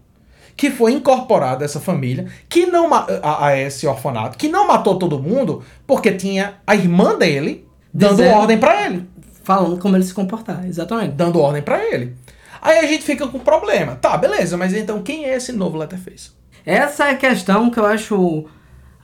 [0.57, 4.97] que foi incorporado a essa família, que não a, a esse orfanato, que não matou
[4.97, 9.07] todo mundo, porque tinha a irmã dele dando ordem pra ele,
[9.43, 11.13] Falando como ele se comportar, exatamente.
[11.13, 12.15] dando ordem pra ele.
[12.61, 13.95] Aí a gente fica com problema.
[13.95, 16.31] Tá, beleza, mas então quem é esse novo Letterface?
[16.65, 18.45] Essa é a questão que eu acho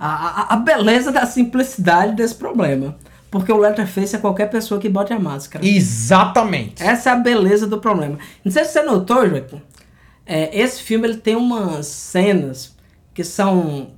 [0.06, 2.96] a, a, beleza da simplicidade desse problema.
[3.32, 5.66] Porque o Letterface é qualquer pessoa que bote a máscara.
[5.66, 6.84] Exatamente.
[6.84, 8.20] Essa é a beleza do problema.
[8.44, 9.62] Não sei se você notou, Joaquim.
[10.26, 12.76] É, esse filme ele tem umas cenas
[13.14, 13.92] que são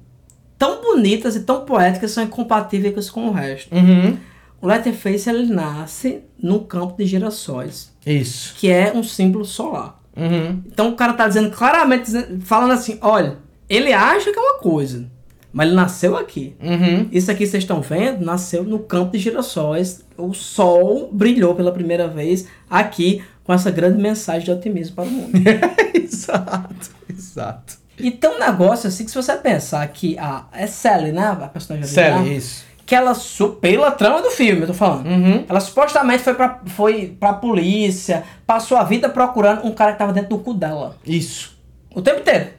[0.57, 3.73] tão bonitas e tão poéticas que são incompatíveis com o resto.
[3.75, 4.17] Uhum.
[4.61, 8.55] O Letterface ele nasce num campo de girassóis, Isso.
[8.55, 9.99] que é um símbolo solar.
[10.15, 10.63] Uhum.
[10.65, 12.09] Então o cara tá dizendo claramente,
[12.41, 13.37] falando assim, olha,
[13.67, 15.09] ele acha que é uma coisa,
[15.55, 16.53] mas ele nasceu aqui.
[16.61, 17.07] Uhum.
[17.13, 20.03] Isso aqui vocês estão vendo, nasceu no campo de girassóis.
[20.17, 25.09] O sol brilhou pela primeira vez aqui com essa grande mensagem de otimismo para o
[25.09, 25.31] mundo.
[25.95, 27.77] exato, exato.
[27.97, 31.47] e tem um negócio assim que se você pensar que a é Sally, né, a
[31.47, 32.65] personagem Sally, isso.
[32.85, 33.15] que ela
[33.61, 35.07] pela trama do filme, eu tô falando.
[35.07, 35.45] Uhum.
[35.47, 40.11] Ela supostamente foi pra, foi pra polícia, passou a vida procurando um cara que tava
[40.11, 40.97] dentro do cu dela.
[41.07, 41.57] Isso.
[41.95, 42.49] O tempo inteiro.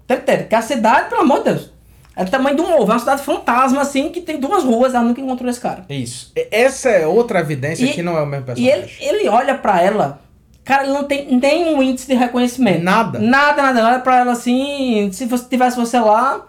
[0.00, 0.48] O tempo inteiro.
[0.48, 1.72] Que a cidade, pelo amor de Deus.
[2.14, 4.94] É do tamanho de um ovo, é uma cidade fantasma, assim, que tem duas ruas,
[4.94, 5.84] ela nunca encontrou esse cara.
[5.88, 6.30] Isso.
[6.36, 9.08] E- Essa é outra evidência E- que não é o mesmo E ele, personagem.
[9.08, 10.20] ele olha pra ela,
[10.62, 12.82] cara, ele não tem nenhum índice de reconhecimento.
[12.84, 13.18] Nada.
[13.18, 13.78] Nada, nada.
[13.80, 16.46] Ele olha pra ela assim, se você tivesse você lá,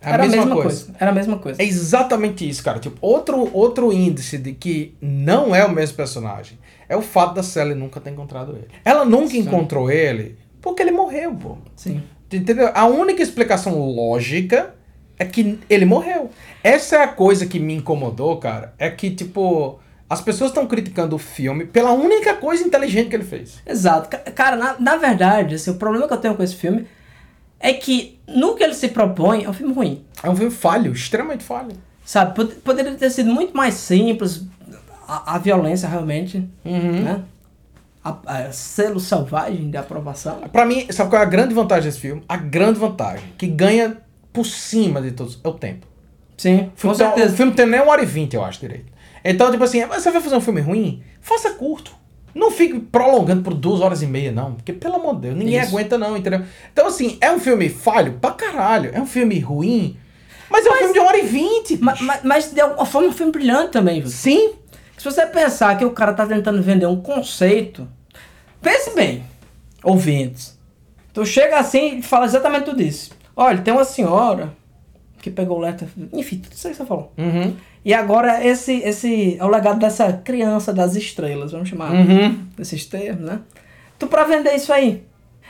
[0.00, 0.84] É a era mesma a mesma coisa.
[0.84, 0.96] coisa.
[1.00, 1.62] Era a mesma coisa.
[1.62, 2.78] É exatamente isso, cara.
[2.78, 7.42] Tipo, outro, outro índice de que não é o mesmo personagem é o fato da
[7.42, 8.68] Sally nunca ter encontrado ele.
[8.84, 9.38] Ela nunca Sim.
[9.38, 11.56] encontrou ele porque ele morreu, pô.
[11.74, 12.02] Sim.
[12.30, 12.70] Entendeu?
[12.74, 14.74] A única explicação lógica
[15.18, 16.30] é que ele morreu.
[16.62, 18.74] Essa é a coisa que me incomodou, cara.
[18.78, 19.78] É que, tipo,
[20.08, 23.58] as pessoas estão criticando o filme pela única coisa inteligente que ele fez.
[23.66, 24.08] Exato.
[24.08, 26.86] Ca- Cara, na, na verdade, assim, o problema que eu tenho com esse filme
[27.60, 30.04] é que no que ele se propõe é um filme ruim.
[30.22, 31.72] É um filme falho, extremamente falho.
[32.04, 32.34] Sabe?
[32.34, 34.44] Pod- Poderia ter sido muito mais simples
[35.06, 37.02] a, a violência realmente, Uhum.
[37.02, 37.22] né?
[38.04, 40.40] A, a selo selvagem de aprovação.
[40.52, 42.22] Pra mim, sabe qual é a grande vantagem desse filme?
[42.28, 43.96] A grande vantagem, que ganha
[44.32, 45.86] por cima de todos, é o tempo.
[46.36, 47.34] Sim, com Então, certeza.
[47.34, 48.86] O filme tem nem uma hora e vinte, eu acho, direito.
[49.24, 51.02] Então, tipo assim, você vai fazer um filme ruim?
[51.20, 51.92] Faça curto.
[52.34, 54.54] Não fique prolongando por duas horas e meia, não.
[54.54, 55.70] Porque, pelo amor de Deus, ninguém Isso.
[55.70, 56.42] aguenta, não, entendeu?
[56.72, 58.90] Então, assim, é um filme falho pra caralho.
[58.94, 59.96] É um filme ruim.
[60.48, 61.76] Mas é um filme de uma hora e vinte.
[61.80, 64.10] Mas, mas, mas de alguma forma é um filme brilhante também, viu?
[64.10, 64.52] Sim.
[64.96, 67.88] Se você pensar que o cara tá tentando vender um conceito,
[68.62, 69.24] pense bem,
[69.82, 70.56] ouvintes.
[71.12, 73.10] Tu chega assim e fala exatamente tudo isso.
[73.40, 74.52] Olha, tem uma senhora
[75.22, 75.88] que pegou o letra.
[76.12, 77.12] Enfim, tudo isso aí que você falou.
[77.16, 77.54] Uhum.
[77.84, 82.46] E agora esse, esse é o legado dessa criança das estrelas, vamos chamar Uhum.
[82.56, 83.40] desses termos, né?
[83.96, 85.04] Tu pra vender isso aí.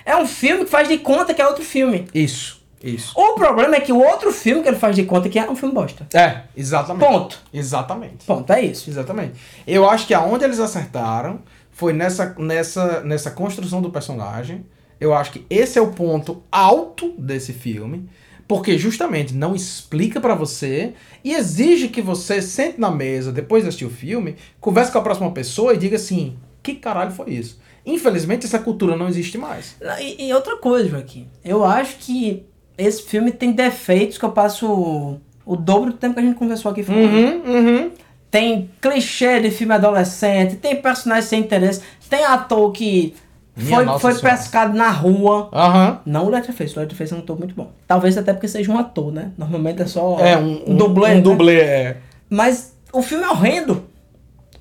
[0.04, 2.06] É um filme que faz de conta que é outro filme.
[2.14, 2.58] Isso.
[2.84, 3.12] Isso.
[3.18, 5.56] O problema é que o outro filme que ele faz de conta que é um
[5.56, 6.06] filme bosta.
[6.14, 7.08] É, exatamente.
[7.08, 7.40] Ponto.
[7.52, 8.24] Exatamente.
[8.26, 8.88] Ponto, é isso.
[8.88, 9.32] Exatamente.
[9.66, 11.40] Eu acho que aonde eles acertaram
[11.72, 14.64] foi nessa, nessa, nessa construção do personagem.
[15.00, 18.08] Eu acho que esse é o ponto alto desse filme.
[18.48, 23.68] Porque justamente não explica pra você e exige que você sente na mesa, depois de
[23.68, 27.60] assistir o filme, converse com a próxima pessoa e diga assim: que caralho foi isso?
[27.84, 29.76] Infelizmente, essa cultura não existe mais.
[30.00, 31.26] E, e outra coisa, Joaquim.
[31.44, 36.20] Eu acho que esse filme tem defeitos que eu passo o, dobro do tempo que
[36.20, 37.04] a gente conversou aqui falando.
[37.46, 37.90] uhum.
[38.30, 41.80] Tem clichê de filme adolescente, tem personagem sem interesse,
[42.10, 43.14] tem ator que
[43.58, 44.36] Minha foi, Nossa foi Senhora.
[44.36, 45.48] pescado na rua.
[45.52, 46.00] Aham.
[46.06, 47.70] Não o Letterface, o Letterface é um ator muito bom.
[47.86, 49.32] Talvez até porque seja um ator, né?
[49.36, 51.10] Normalmente é só É um, um dublê.
[51.10, 51.20] Um né?
[51.20, 51.96] dublê, é.
[52.30, 53.84] Mas o filme é horrendo.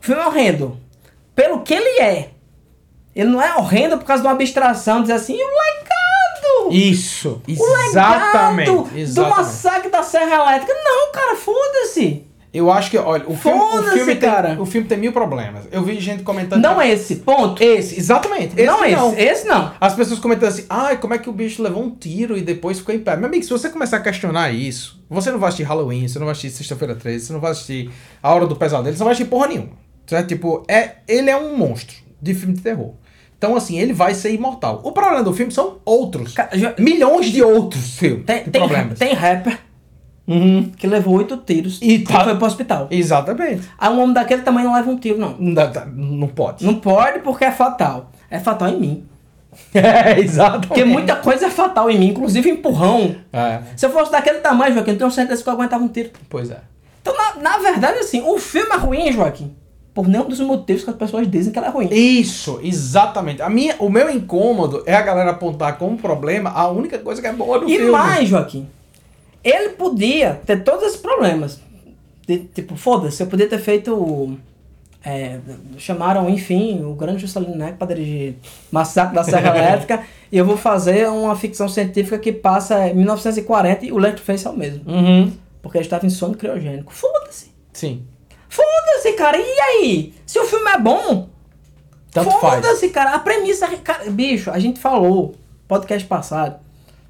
[0.01, 0.77] O filme é horrendo.
[1.35, 2.29] Pelo que ele é.
[3.15, 6.71] Ele não é horrendo por causa de uma abstração, dizer assim, o legado!
[6.75, 7.41] Isso.
[7.47, 8.71] O legado Exatamente.
[8.71, 9.37] do Exatamente.
[9.37, 10.73] massacre da Serra Elétrica.
[10.83, 12.26] Não, cara, foda-se.
[12.57, 15.67] Eu acho que, olha, o filme, o filme, tem, o filme tem mil problemas.
[15.71, 16.59] Eu vi gente comentando.
[16.59, 17.61] Não é esse, ponto.
[17.61, 18.55] Esse, exatamente.
[18.59, 19.13] Esse não, não.
[19.13, 19.73] esse, esse não.
[19.79, 22.79] As pessoas comentando assim, ai, como é que o bicho levou um tiro e depois
[22.79, 23.15] ficou em pé?
[23.15, 26.25] Meu amigo, se você começar a questionar isso, você não vai assistir Halloween, você não
[26.25, 27.91] vai assistir Sexta-feira 13, você não vai assistir
[28.23, 29.73] A Hora do Pesadelo, você não vai assistir porra nenhuma.
[30.07, 30.27] Certo?
[30.27, 32.93] Tipo, é, ele é um monstro de filme de terror.
[33.37, 34.81] Então, assim, ele vai ser imortal.
[34.83, 36.33] O problema do filme são outros.
[36.53, 38.25] Já- Milhões de outros filmes.
[38.25, 38.67] Tem, tem,
[38.97, 39.59] tem rapper
[40.27, 40.71] Uhum.
[40.77, 42.87] que levou oito tiros E e tá- foi pro hospital.
[42.91, 43.61] Exatamente.
[43.79, 45.35] Aí um homem daquele também não leva um tiro, não.
[45.39, 45.55] Não,
[45.95, 46.65] não pode.
[46.65, 48.11] Não pode porque é fatal.
[48.29, 49.03] É fatal em mim.
[49.73, 50.67] É, exatamente.
[50.67, 53.15] Porque muita coisa é fatal em mim, inclusive empurrão.
[53.33, 56.11] É, Se eu fosse daquele tamanho, Joaquim, eu tenho certeza que eu aguentava um tiro.
[56.29, 56.59] pois é.
[57.01, 59.55] Então, na, na verdade, assim, o filme é ruim, Joaquim.
[59.93, 61.89] Por nenhum dos motivos que as pessoas dizem que ela é ruim.
[61.91, 63.41] Isso, exatamente.
[63.41, 67.27] A minha, o meu incômodo é a galera apontar como problema a única coisa que
[67.27, 67.91] é boa do E filme.
[67.91, 68.67] mais, Joaquim,
[69.49, 71.59] ele podia ter todos esses problemas.
[72.27, 74.37] De- tipo, foda-se, eu podia ter feito.
[75.05, 75.39] é,
[75.77, 78.35] chamaram, enfim, o grande Juscelino Neto para dirigir
[78.71, 80.03] Massacre da Serra Elétrica.
[80.31, 84.49] e eu vou fazer uma ficção científica que passa em 1940 e o Letterface é
[84.49, 84.81] o mesmo.
[84.91, 85.31] Uhum.
[85.61, 86.93] Porque ele estava em sono criogênico.
[86.93, 87.51] Foda-se.
[87.71, 88.03] Sim.
[88.49, 89.37] Foda-se, cara.
[89.37, 90.13] E aí?
[90.25, 91.29] Se o filme é bom.
[92.39, 93.13] Foda-se, cara.
[93.15, 93.67] A premissa.
[93.77, 95.35] Cara, bicho, a gente falou,
[95.67, 96.57] podcast passado,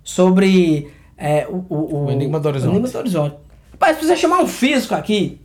[0.03, 2.69] sobre é, o, o, O Enigma do Horizonte.
[2.69, 3.35] O Enigma do Horizonte.
[3.73, 5.39] Rapaz, precisa chamar um físico aqui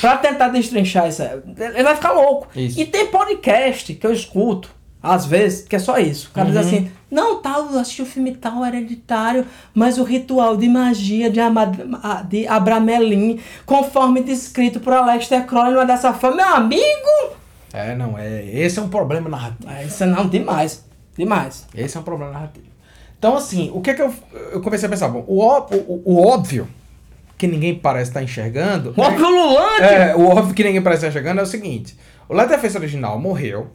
[0.00, 1.22] pra tentar destrinchar isso.
[1.22, 2.48] Ele vai ficar louco.
[2.54, 2.78] Isso.
[2.80, 4.70] E tem podcast que eu escuto,
[5.02, 6.28] às vezes, que é só isso.
[6.28, 6.62] O cara diz Uhum.
[6.62, 11.40] assim: não, tal, eu assisti o filme tal, hereditário, mas o ritual de magia de,
[11.40, 11.72] Ama-
[12.28, 16.36] de Abramelin, conforme descrito por Aleister Crowley, não é dessa forma.
[16.36, 17.36] Meu amigo!
[17.72, 18.44] É, não, é.
[18.44, 19.68] Esse é um problema narrativo.
[19.68, 20.84] Ah, Isso não, demais.
[21.16, 21.66] Demais.
[21.74, 22.66] Esse é um problema narrativo.
[23.26, 24.14] Então, assim, o que é que eu.
[24.52, 26.68] Eu comecei a pensar, bom, o, o, o óbvio
[27.36, 28.94] que ninguém parece estar enxergando.
[28.96, 29.82] O óbvio lulante!
[29.82, 31.96] É, o óbvio que ninguém parece estar enxergando é o seguinte:
[32.28, 33.72] o Leatherface original morreu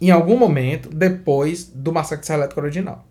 [0.00, 3.06] em algum momento depois do Massacre Elétrica original.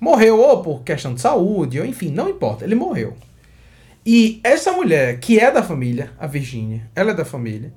[0.00, 3.14] Morreu ou por questão de saúde, ou enfim, não importa, ele morreu.
[4.06, 7.74] E essa mulher, que é da família, a Virgínia, ela é da família,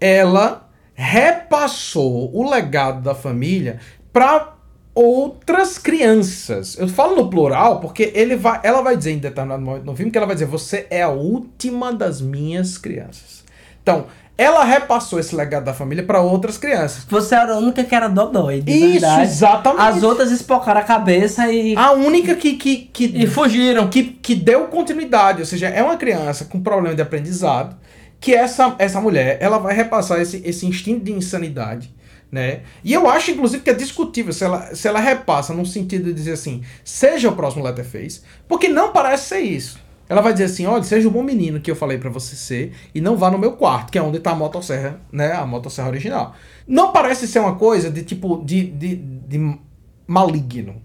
[0.00, 3.80] ela repassou o legado da família
[4.10, 4.56] para
[4.98, 6.76] outras crianças.
[6.78, 10.10] Eu falo no plural porque ele vai, ela vai dizer em determinado momento no filme
[10.10, 13.44] que ela vai dizer: Você é a última das minhas crianças.
[13.82, 14.06] Então,
[14.36, 17.04] ela repassou esse legado da família para outras crianças.
[17.08, 19.22] Você era a única que era dodói, de Isso, verdade.
[19.22, 19.82] exatamente.
[19.82, 23.88] As outras espocaram a cabeça e, A única que, que, que, e fugiram.
[23.88, 27.76] que, que deu continuidade, ou seja, é uma criança com problema de aprendizado,
[28.20, 31.92] que essa, essa mulher, ela vai repassar esse, esse instinto de insanidade,
[32.30, 32.62] né?
[32.84, 36.12] E eu acho, inclusive, que é discutível se ela, se ela repassa num sentido de
[36.12, 39.78] dizer assim, seja o próximo Letterface, porque não parece ser isso.
[40.08, 42.72] Ela vai dizer assim, olha, seja o bom menino que eu falei pra você ser
[42.94, 45.88] e não vá no meu quarto, que é onde tá a motosserra, né, a motosserra
[45.88, 46.34] original.
[46.66, 49.58] Não parece ser uma coisa de tipo, de, de, de
[50.06, 50.80] maligno,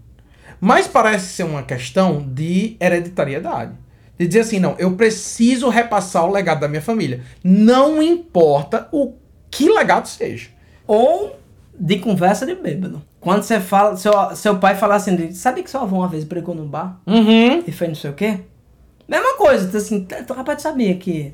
[0.60, 3.74] mas parece ser uma questão de hereditariedade.
[4.18, 7.24] De dizer assim, não, eu preciso repassar o legado da minha família.
[7.44, 9.16] Não importa o
[9.50, 10.50] que legado seja.
[10.88, 11.36] Ou
[11.78, 13.02] de conversa de bêbado.
[13.20, 16.54] Quando você fala, seu, seu pai fala assim, sabe que seu avô uma vez brigou
[16.54, 17.64] num bar Uhum.
[17.66, 18.40] e fez não sei o quê?
[19.08, 21.34] Mesma coisa, tu assim, tu rapaz sabia que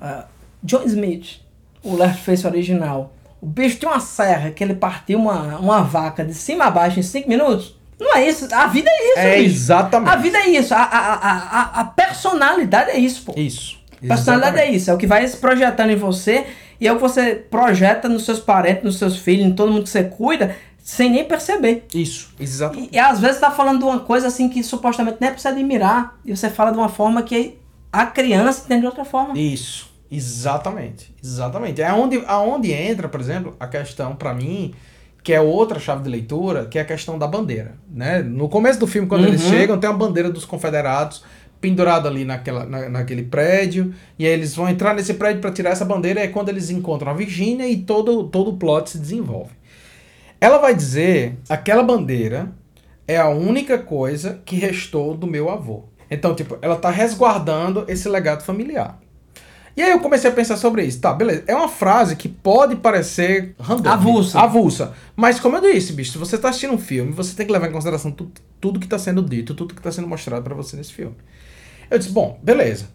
[0.00, 0.24] ah,
[0.62, 1.40] John Smith,
[1.82, 6.34] o Leatherface original, o bicho tinha uma serra que ele partiu uma, uma vaca de
[6.34, 7.74] cima a baixo em 5 minutos?
[7.98, 9.54] Não é isso, a vida é isso, É bicho.
[9.54, 10.10] exatamente.
[10.12, 13.32] A vida é isso, a, a, a, a, personalidade é isso, pô.
[13.36, 13.78] Isso.
[14.06, 16.46] Personalidade é isso, é o que vai se projetando em você
[16.80, 19.84] e é o que você projeta nos seus parentes, nos seus filhos, em todo mundo
[19.84, 21.84] que você cuida, sem nem perceber.
[21.94, 22.90] Isso, exatamente.
[22.92, 25.40] E, e às vezes tá falando de uma coisa assim que supostamente nem é pra
[25.40, 27.58] você admirar, e você fala de uma forma que
[27.92, 29.36] a criança entende de outra forma.
[29.38, 31.14] Isso, exatamente.
[31.22, 31.80] Exatamente.
[31.82, 34.74] É onde, aonde entra, por exemplo, a questão, pra mim,
[35.22, 37.74] que é outra chave de leitura, que é a questão da bandeira.
[37.90, 38.22] Né?
[38.22, 39.50] No começo do filme, quando eles Uhum.
[39.50, 41.24] chegam, tem uma bandeira dos confederados
[41.60, 45.70] pendurada ali naquela, na, naquele prédio, e aí eles vão entrar nesse prédio para tirar
[45.70, 48.98] essa bandeira, e é quando eles encontram a Virgínia e todo, todo o plot se
[48.98, 49.52] desenvolve.
[50.40, 52.52] Ela vai dizer, aquela bandeira
[53.08, 55.84] é a única coisa que restou do meu avô.
[56.10, 59.00] Então, tipo, ela tá resguardando esse legado familiar.
[59.76, 61.00] E aí eu comecei a pensar sobre isso.
[61.00, 61.44] Tá, beleza.
[61.46, 63.90] É uma frase que pode parecer random.
[63.90, 64.40] Avulsa.
[64.40, 64.92] Avulsa.
[65.14, 67.68] Mas como eu disse, bicho, se você tá assistindo um filme, você tem que levar
[67.68, 70.76] em consideração tu, tudo que tá sendo dito, tudo que tá sendo mostrado pra você
[70.76, 71.14] nesse filme.
[71.90, 72.86] Eu disse, bom, beleza.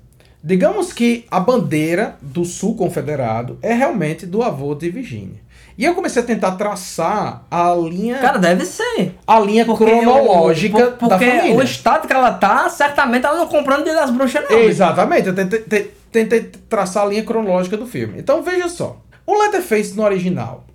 [0.44, 5.40] Digamos que a bandeira do Sul Confederado é realmente do avô de Virginia.
[5.78, 9.16] E eu comecei a tentar traçar a linha, Cara, deve ser.
[9.26, 11.56] a linha Porque cronológica o, por- da porque família.
[11.58, 14.58] o estado que ela tá, certamente ela não comprando dia das bruxas, não.
[14.60, 18.16] Exatamente, eu tentei, te- tentei traçar a linha cronológica do filme.
[18.20, 19.00] Então veja só.
[19.26, 20.66] O Leatherface no original,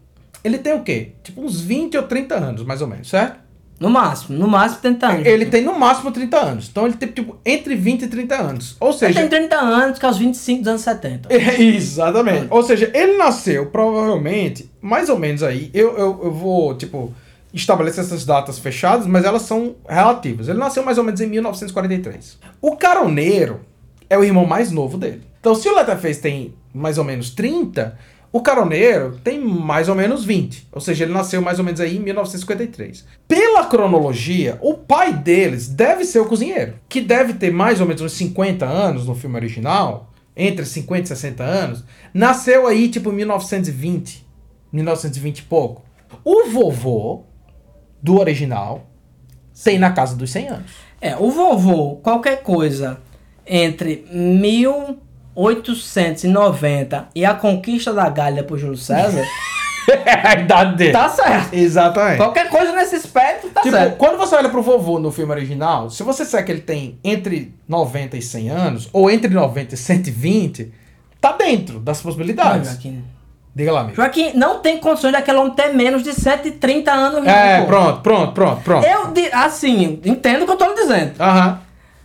[0.42, 1.12] ele tem o quê?
[1.22, 3.38] Tipo uns 20 ou 30 anos, mais ou menos, certo?
[3.78, 5.26] No máximo, no máximo 30 anos.
[5.26, 6.68] Ele tem no máximo 30 anos.
[6.70, 8.76] Então ele tem tipo entre 20 e 30 anos.
[8.80, 11.28] Ou Ele seja, tem 30 anos, que é os 25 dos anos 70.
[11.32, 12.46] É, Exatamente.
[12.50, 15.70] Ou seja, ele nasceu provavelmente, mais ou menos aí.
[15.74, 17.12] Eu, eu, eu vou, tipo,
[17.52, 20.48] estabelecer essas datas fechadas, mas elas são relativas.
[20.48, 22.38] Ele nasceu mais ou menos em 1943.
[22.62, 23.60] O Caroneiro
[24.08, 25.22] é o irmão mais novo dele.
[25.40, 27.96] Então, se o Leatherface tem mais ou menos 30,
[28.36, 30.68] o Caroneiro tem mais ou menos 20.
[30.70, 33.06] Ou seja, ele nasceu mais ou menos aí em 1953.
[33.26, 38.02] Pela cronologia, o pai deles deve ser o cozinheiro, que deve ter mais ou menos
[38.02, 44.26] uns 50 anos no filme original, entre 50 e 60 anos, nasceu aí tipo 1920,
[44.70, 45.82] 1920 e pouco.
[46.22, 47.24] O vovô
[48.02, 48.86] do original
[49.64, 50.70] tem na casa dos 100 anos.
[51.00, 53.00] É, o vovô, qualquer coisa
[53.46, 54.04] entre
[55.36, 59.22] 1890 e a conquista da Gália por Júlio César,
[60.04, 60.92] É a idade dele.
[60.92, 61.54] tá certo.
[61.54, 62.16] Exatamente.
[62.16, 63.96] Qualquer coisa nesse aspecto, tá Tipo, certo.
[63.96, 67.54] quando você olha pro vovô no filme original, se você disser que ele tem entre
[67.68, 70.72] 90 e 100 anos, ou entre 90 e 120,
[71.20, 72.70] tá dentro das Não, possibilidades.
[72.70, 73.04] Joaquim.
[73.54, 73.96] Diga lá, amigo.
[73.96, 77.26] Joaquim, não tem condições daquele homem ter menos de 130 anos.
[77.26, 77.66] É, pô.
[77.68, 78.84] pronto, pronto, pronto, pronto.
[78.86, 81.12] Eu, assim, entendo o que eu tô lhe dizendo.
[81.18, 81.60] Aham,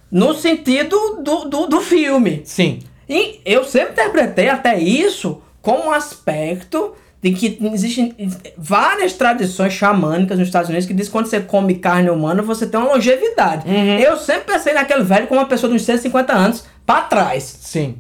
[0.10, 2.42] No sentido do, do, do filme.
[2.46, 2.80] sim.
[3.10, 8.16] E eu sempre interpretei até isso como um aspecto de que existem
[8.58, 12.66] várias tradições xamânicas nos Estados Unidos que diz que quando você come carne humana você
[12.66, 13.68] tem uma longevidade.
[13.70, 14.00] Uhum.
[14.00, 17.44] Eu sempre pensei naquele velho como uma pessoa de uns 150 anos pra trás.
[17.62, 17.98] Sim.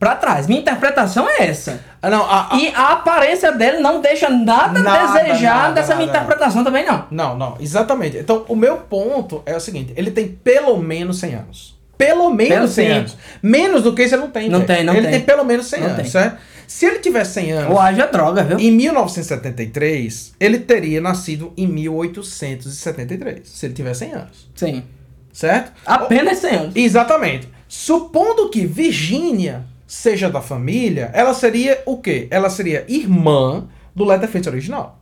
[0.00, 0.46] Pra trás.
[0.48, 1.80] Minha interpretação é essa.
[2.02, 5.74] Ah, não, a, a- E a aparência dele não deixa nada, Nada, a desejar nada,
[5.74, 6.18] dessa minha nada.
[6.18, 7.06] interpretação também, não.
[7.10, 8.16] Não, não, exatamente.
[8.18, 11.75] Então, o meu ponto é o seguinte: ele tem pelo menos 100 anos.
[11.98, 12.92] Pelo menos Pelo 100 sim.
[12.92, 13.16] anos.
[13.42, 14.48] Menos do que isso ele não tem.
[14.48, 14.66] Não velho.
[14.66, 15.10] tem, não ele tem.
[15.12, 16.10] tem pelo menos 100 Não anos, tem.
[16.10, 16.38] certo?
[16.66, 18.58] Se ele tivesse 100 anos, Ou haja droga, viu?
[18.58, 23.48] em 1973, ele teria nascido em 1873.
[23.48, 24.50] Se ele tivesse 100 anos.
[24.54, 24.82] Sim.
[25.32, 25.72] Certo?
[25.84, 26.76] Apenas 100 anos.
[26.76, 27.48] Exatamente.
[27.68, 32.26] Supondo que Virginia seja da família, ela seria o quê?
[32.30, 35.00] Ela seria irmã do Leatherface original.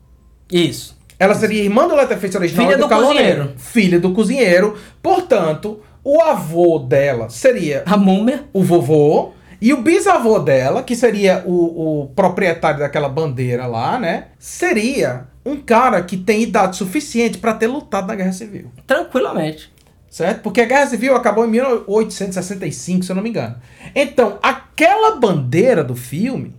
[0.52, 0.96] Isso.
[1.18, 3.52] Ela seria irmã do Leatherface original Filha e do, do cozinheiro.
[3.56, 4.76] Filha do cozinheiro.
[5.02, 8.44] Portanto, o avô dela seria A múmia.
[8.52, 9.32] o vovô.
[9.60, 14.26] E o bisavô dela, que seria o, o proprietário daquela bandeira lá, né?
[14.38, 18.70] Seria um cara que tem idade suficiente para ter lutado na Guerra Civil.
[18.86, 19.72] Tranquilamente.
[20.10, 20.42] Certo?
[20.42, 23.56] Porque a Guerra Civil acabou em 1865, se eu não me engano.
[23.94, 26.54] Então, aquela bandeira do filme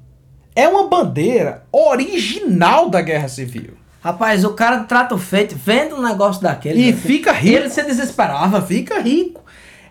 [0.56, 3.76] é uma bandeira original da Guerra Civil.
[4.06, 6.80] Rapaz, o cara trata o feito, vendo um negócio daquele.
[6.80, 7.58] E velho, fica rico.
[7.58, 8.62] Ele se desesperava.
[8.62, 9.41] Fica rico.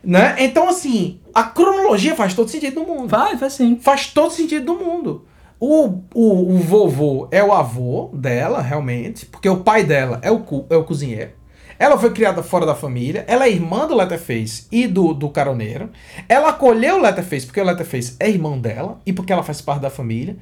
[0.05, 0.37] Né?
[0.39, 3.09] Então, assim, a cronologia faz todo sentido do mundo.
[3.09, 3.77] Vai, vai sim.
[3.83, 5.25] Faz todo sentido do mundo.
[5.59, 10.41] O, o, o vovô é o avô dela, realmente, porque o pai dela é o,
[10.41, 11.33] cu- é o cozinheiro.
[11.77, 15.91] Ela foi criada fora da família, ela é irmã do Letterface e do, do caroneiro.
[16.29, 19.81] Ela acolheu o Letterface porque o Letterface é irmão dela e porque ela faz parte
[19.81, 20.37] da família.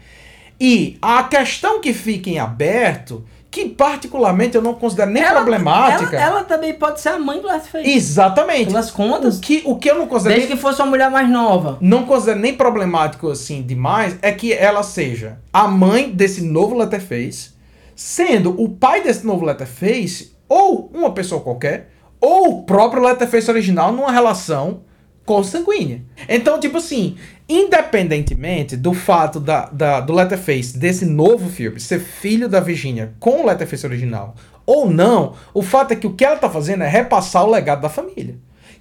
[0.61, 6.17] E a questão que fica em aberto, que particularmente eu não considero nem problemática.
[6.17, 7.87] Ela, ela também pode ser a mãe do Leatherface.
[7.87, 8.69] Exatamente.
[8.69, 9.37] Pelas contas.
[9.37, 11.77] O que, o que eu não considero Desde que fosse uma mulher mais nova.
[11.79, 17.51] não considero nem problemático assim demais é que ela seja a mãe desse novo Letterface,
[17.95, 23.93] sendo o pai desse novo Letterface ou uma pessoa qualquer, ou o próprio Letterface original
[23.93, 24.81] numa relação
[25.27, 26.03] consanguínea.
[26.27, 27.17] Então, tipo assim,
[27.53, 33.43] independentemente do fato da, da- do Letterface desse novo filme ser filho da Virginia com
[33.43, 34.35] o Letterface original
[34.65, 37.83] ou não, o fato é que o que ela tá fazendo é repassar o legado
[37.83, 38.37] da família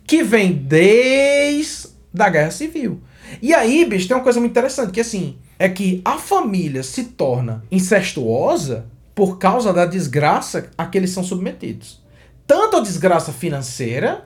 [0.05, 2.99] que vem desde da Guerra Civil.
[3.41, 7.05] E aí, bicho, tem uma coisa muito interessante, que assim, é que a família se
[7.05, 12.01] torna incestuosa por causa da desgraça a que eles são submetidos.
[12.45, 14.26] Tanto a desgraça financeira,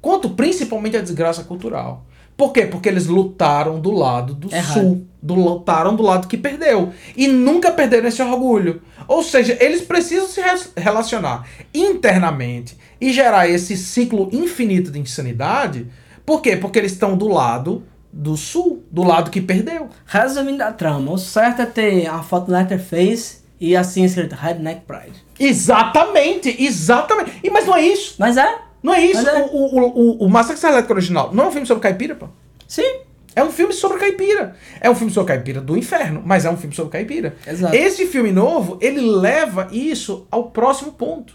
[0.00, 2.06] quanto principalmente a desgraça cultural.
[2.36, 2.66] Por quê?
[2.66, 4.72] Porque eles lutaram do lado do Errado.
[4.72, 5.06] sul.
[5.22, 6.92] Do, lutaram do lado que perdeu.
[7.16, 8.82] E nunca perderam esse orgulho.
[9.06, 10.40] Ou seja, eles precisam se
[10.76, 15.86] relacionar internamente e gerar esse ciclo infinito de insanidade.
[16.26, 16.56] Por quê?
[16.56, 19.88] Porque eles estão do lado do sul, do lado que perdeu.
[20.06, 25.24] Resumindo a trama, o certo é ter a foto Letterface e assim escrito Redneck Pride.
[25.38, 27.32] Exatamente, exatamente.
[27.42, 28.14] E, mas não é isso.
[28.18, 28.63] Mas é?
[28.84, 29.26] Não é isso.
[29.26, 29.48] É.
[29.50, 32.28] O, o, o, o Massacre Elétrico original não é um filme sobre caipira, pô.
[32.68, 32.98] Sim.
[33.34, 34.54] É um filme sobre caipira.
[34.78, 37.34] É um filme sobre caipira do inferno, mas é um filme sobre caipira.
[37.46, 37.74] Exato.
[37.74, 41.34] Esse filme novo, ele leva isso ao próximo ponto.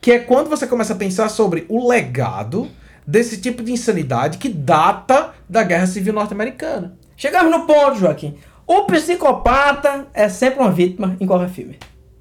[0.00, 2.68] Que é quando você começa a pensar sobre o legado
[3.06, 6.98] desse tipo de insanidade que data da Guerra Civil Norte-Americana.
[7.16, 8.34] Chegamos no ponto, Joaquim.
[8.66, 11.78] O psicopata é sempre uma vítima em qualquer filme.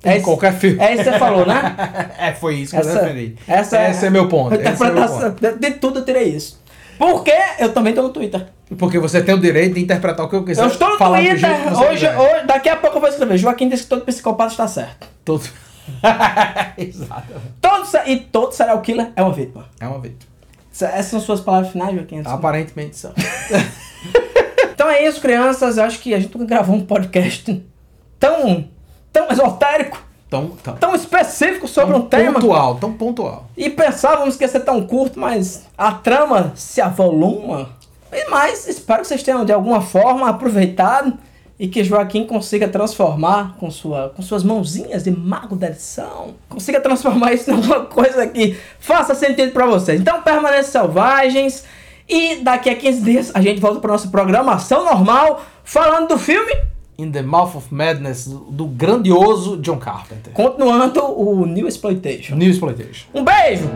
[0.07, 0.79] Em isso- qualquer filme.
[0.79, 1.75] É isso que você falou, né?
[2.19, 3.35] É, foi isso que eu Essa, defendi.
[3.47, 4.53] essa, Esse é meu ponto.
[4.53, 6.59] a esse é interpretação- de, de tudo eu tirei isso.
[6.97, 8.47] Porque eu também tô no Twitter.
[8.77, 10.63] Porque você tem o direito de interpretar o que eu quiser.
[10.63, 11.79] Eu estou no Twitter.
[11.79, 13.37] Hoje, hoje, daqui a pouco eu vou escrever.
[13.37, 15.07] Joaquim disse que todo psicopata está certo.
[15.23, 15.47] Todo...
[16.77, 17.33] Exato.
[17.61, 19.65] Todo, e todo serial killer é uma vítima.
[19.79, 20.31] É uma vítima.
[20.73, 22.21] Essas são suas palavras finais, Joaquim?
[22.25, 23.13] Aparentemente são.
[24.73, 25.77] Então é isso, crianças.
[25.77, 27.65] Eu acho que a gente nunca gravou um podcast
[28.19, 28.67] tão,
[29.17, 29.97] tão esotérico,
[30.29, 32.33] Tão, tão, tão específico sobre tão um tema.
[32.33, 33.45] pontual, tão pontual.
[33.55, 37.69] E pensávamos que ia ser tão curto, mas a trama se avoluma.
[38.11, 41.13] E mais, espero que vocês tenham de alguma forma aproveitado
[41.57, 46.81] e que Joaquim consiga transformar com, sua, com suas mãozinhas de mago da edição, consiga
[46.81, 50.01] transformar isso em alguma coisa que faça sentido pra vocês.
[50.01, 51.63] Então permaneçam selvagens
[52.07, 56.51] e daqui a 15 dias a gente volta pra nossa programação normal falando do filme,
[56.97, 60.33] In the Mouth of Madness, do, grandioso John Carpenter.
[60.33, 62.35] continuando o New Exploitation.
[62.35, 63.05] New Exploitation.
[63.13, 63.69] Um beijo!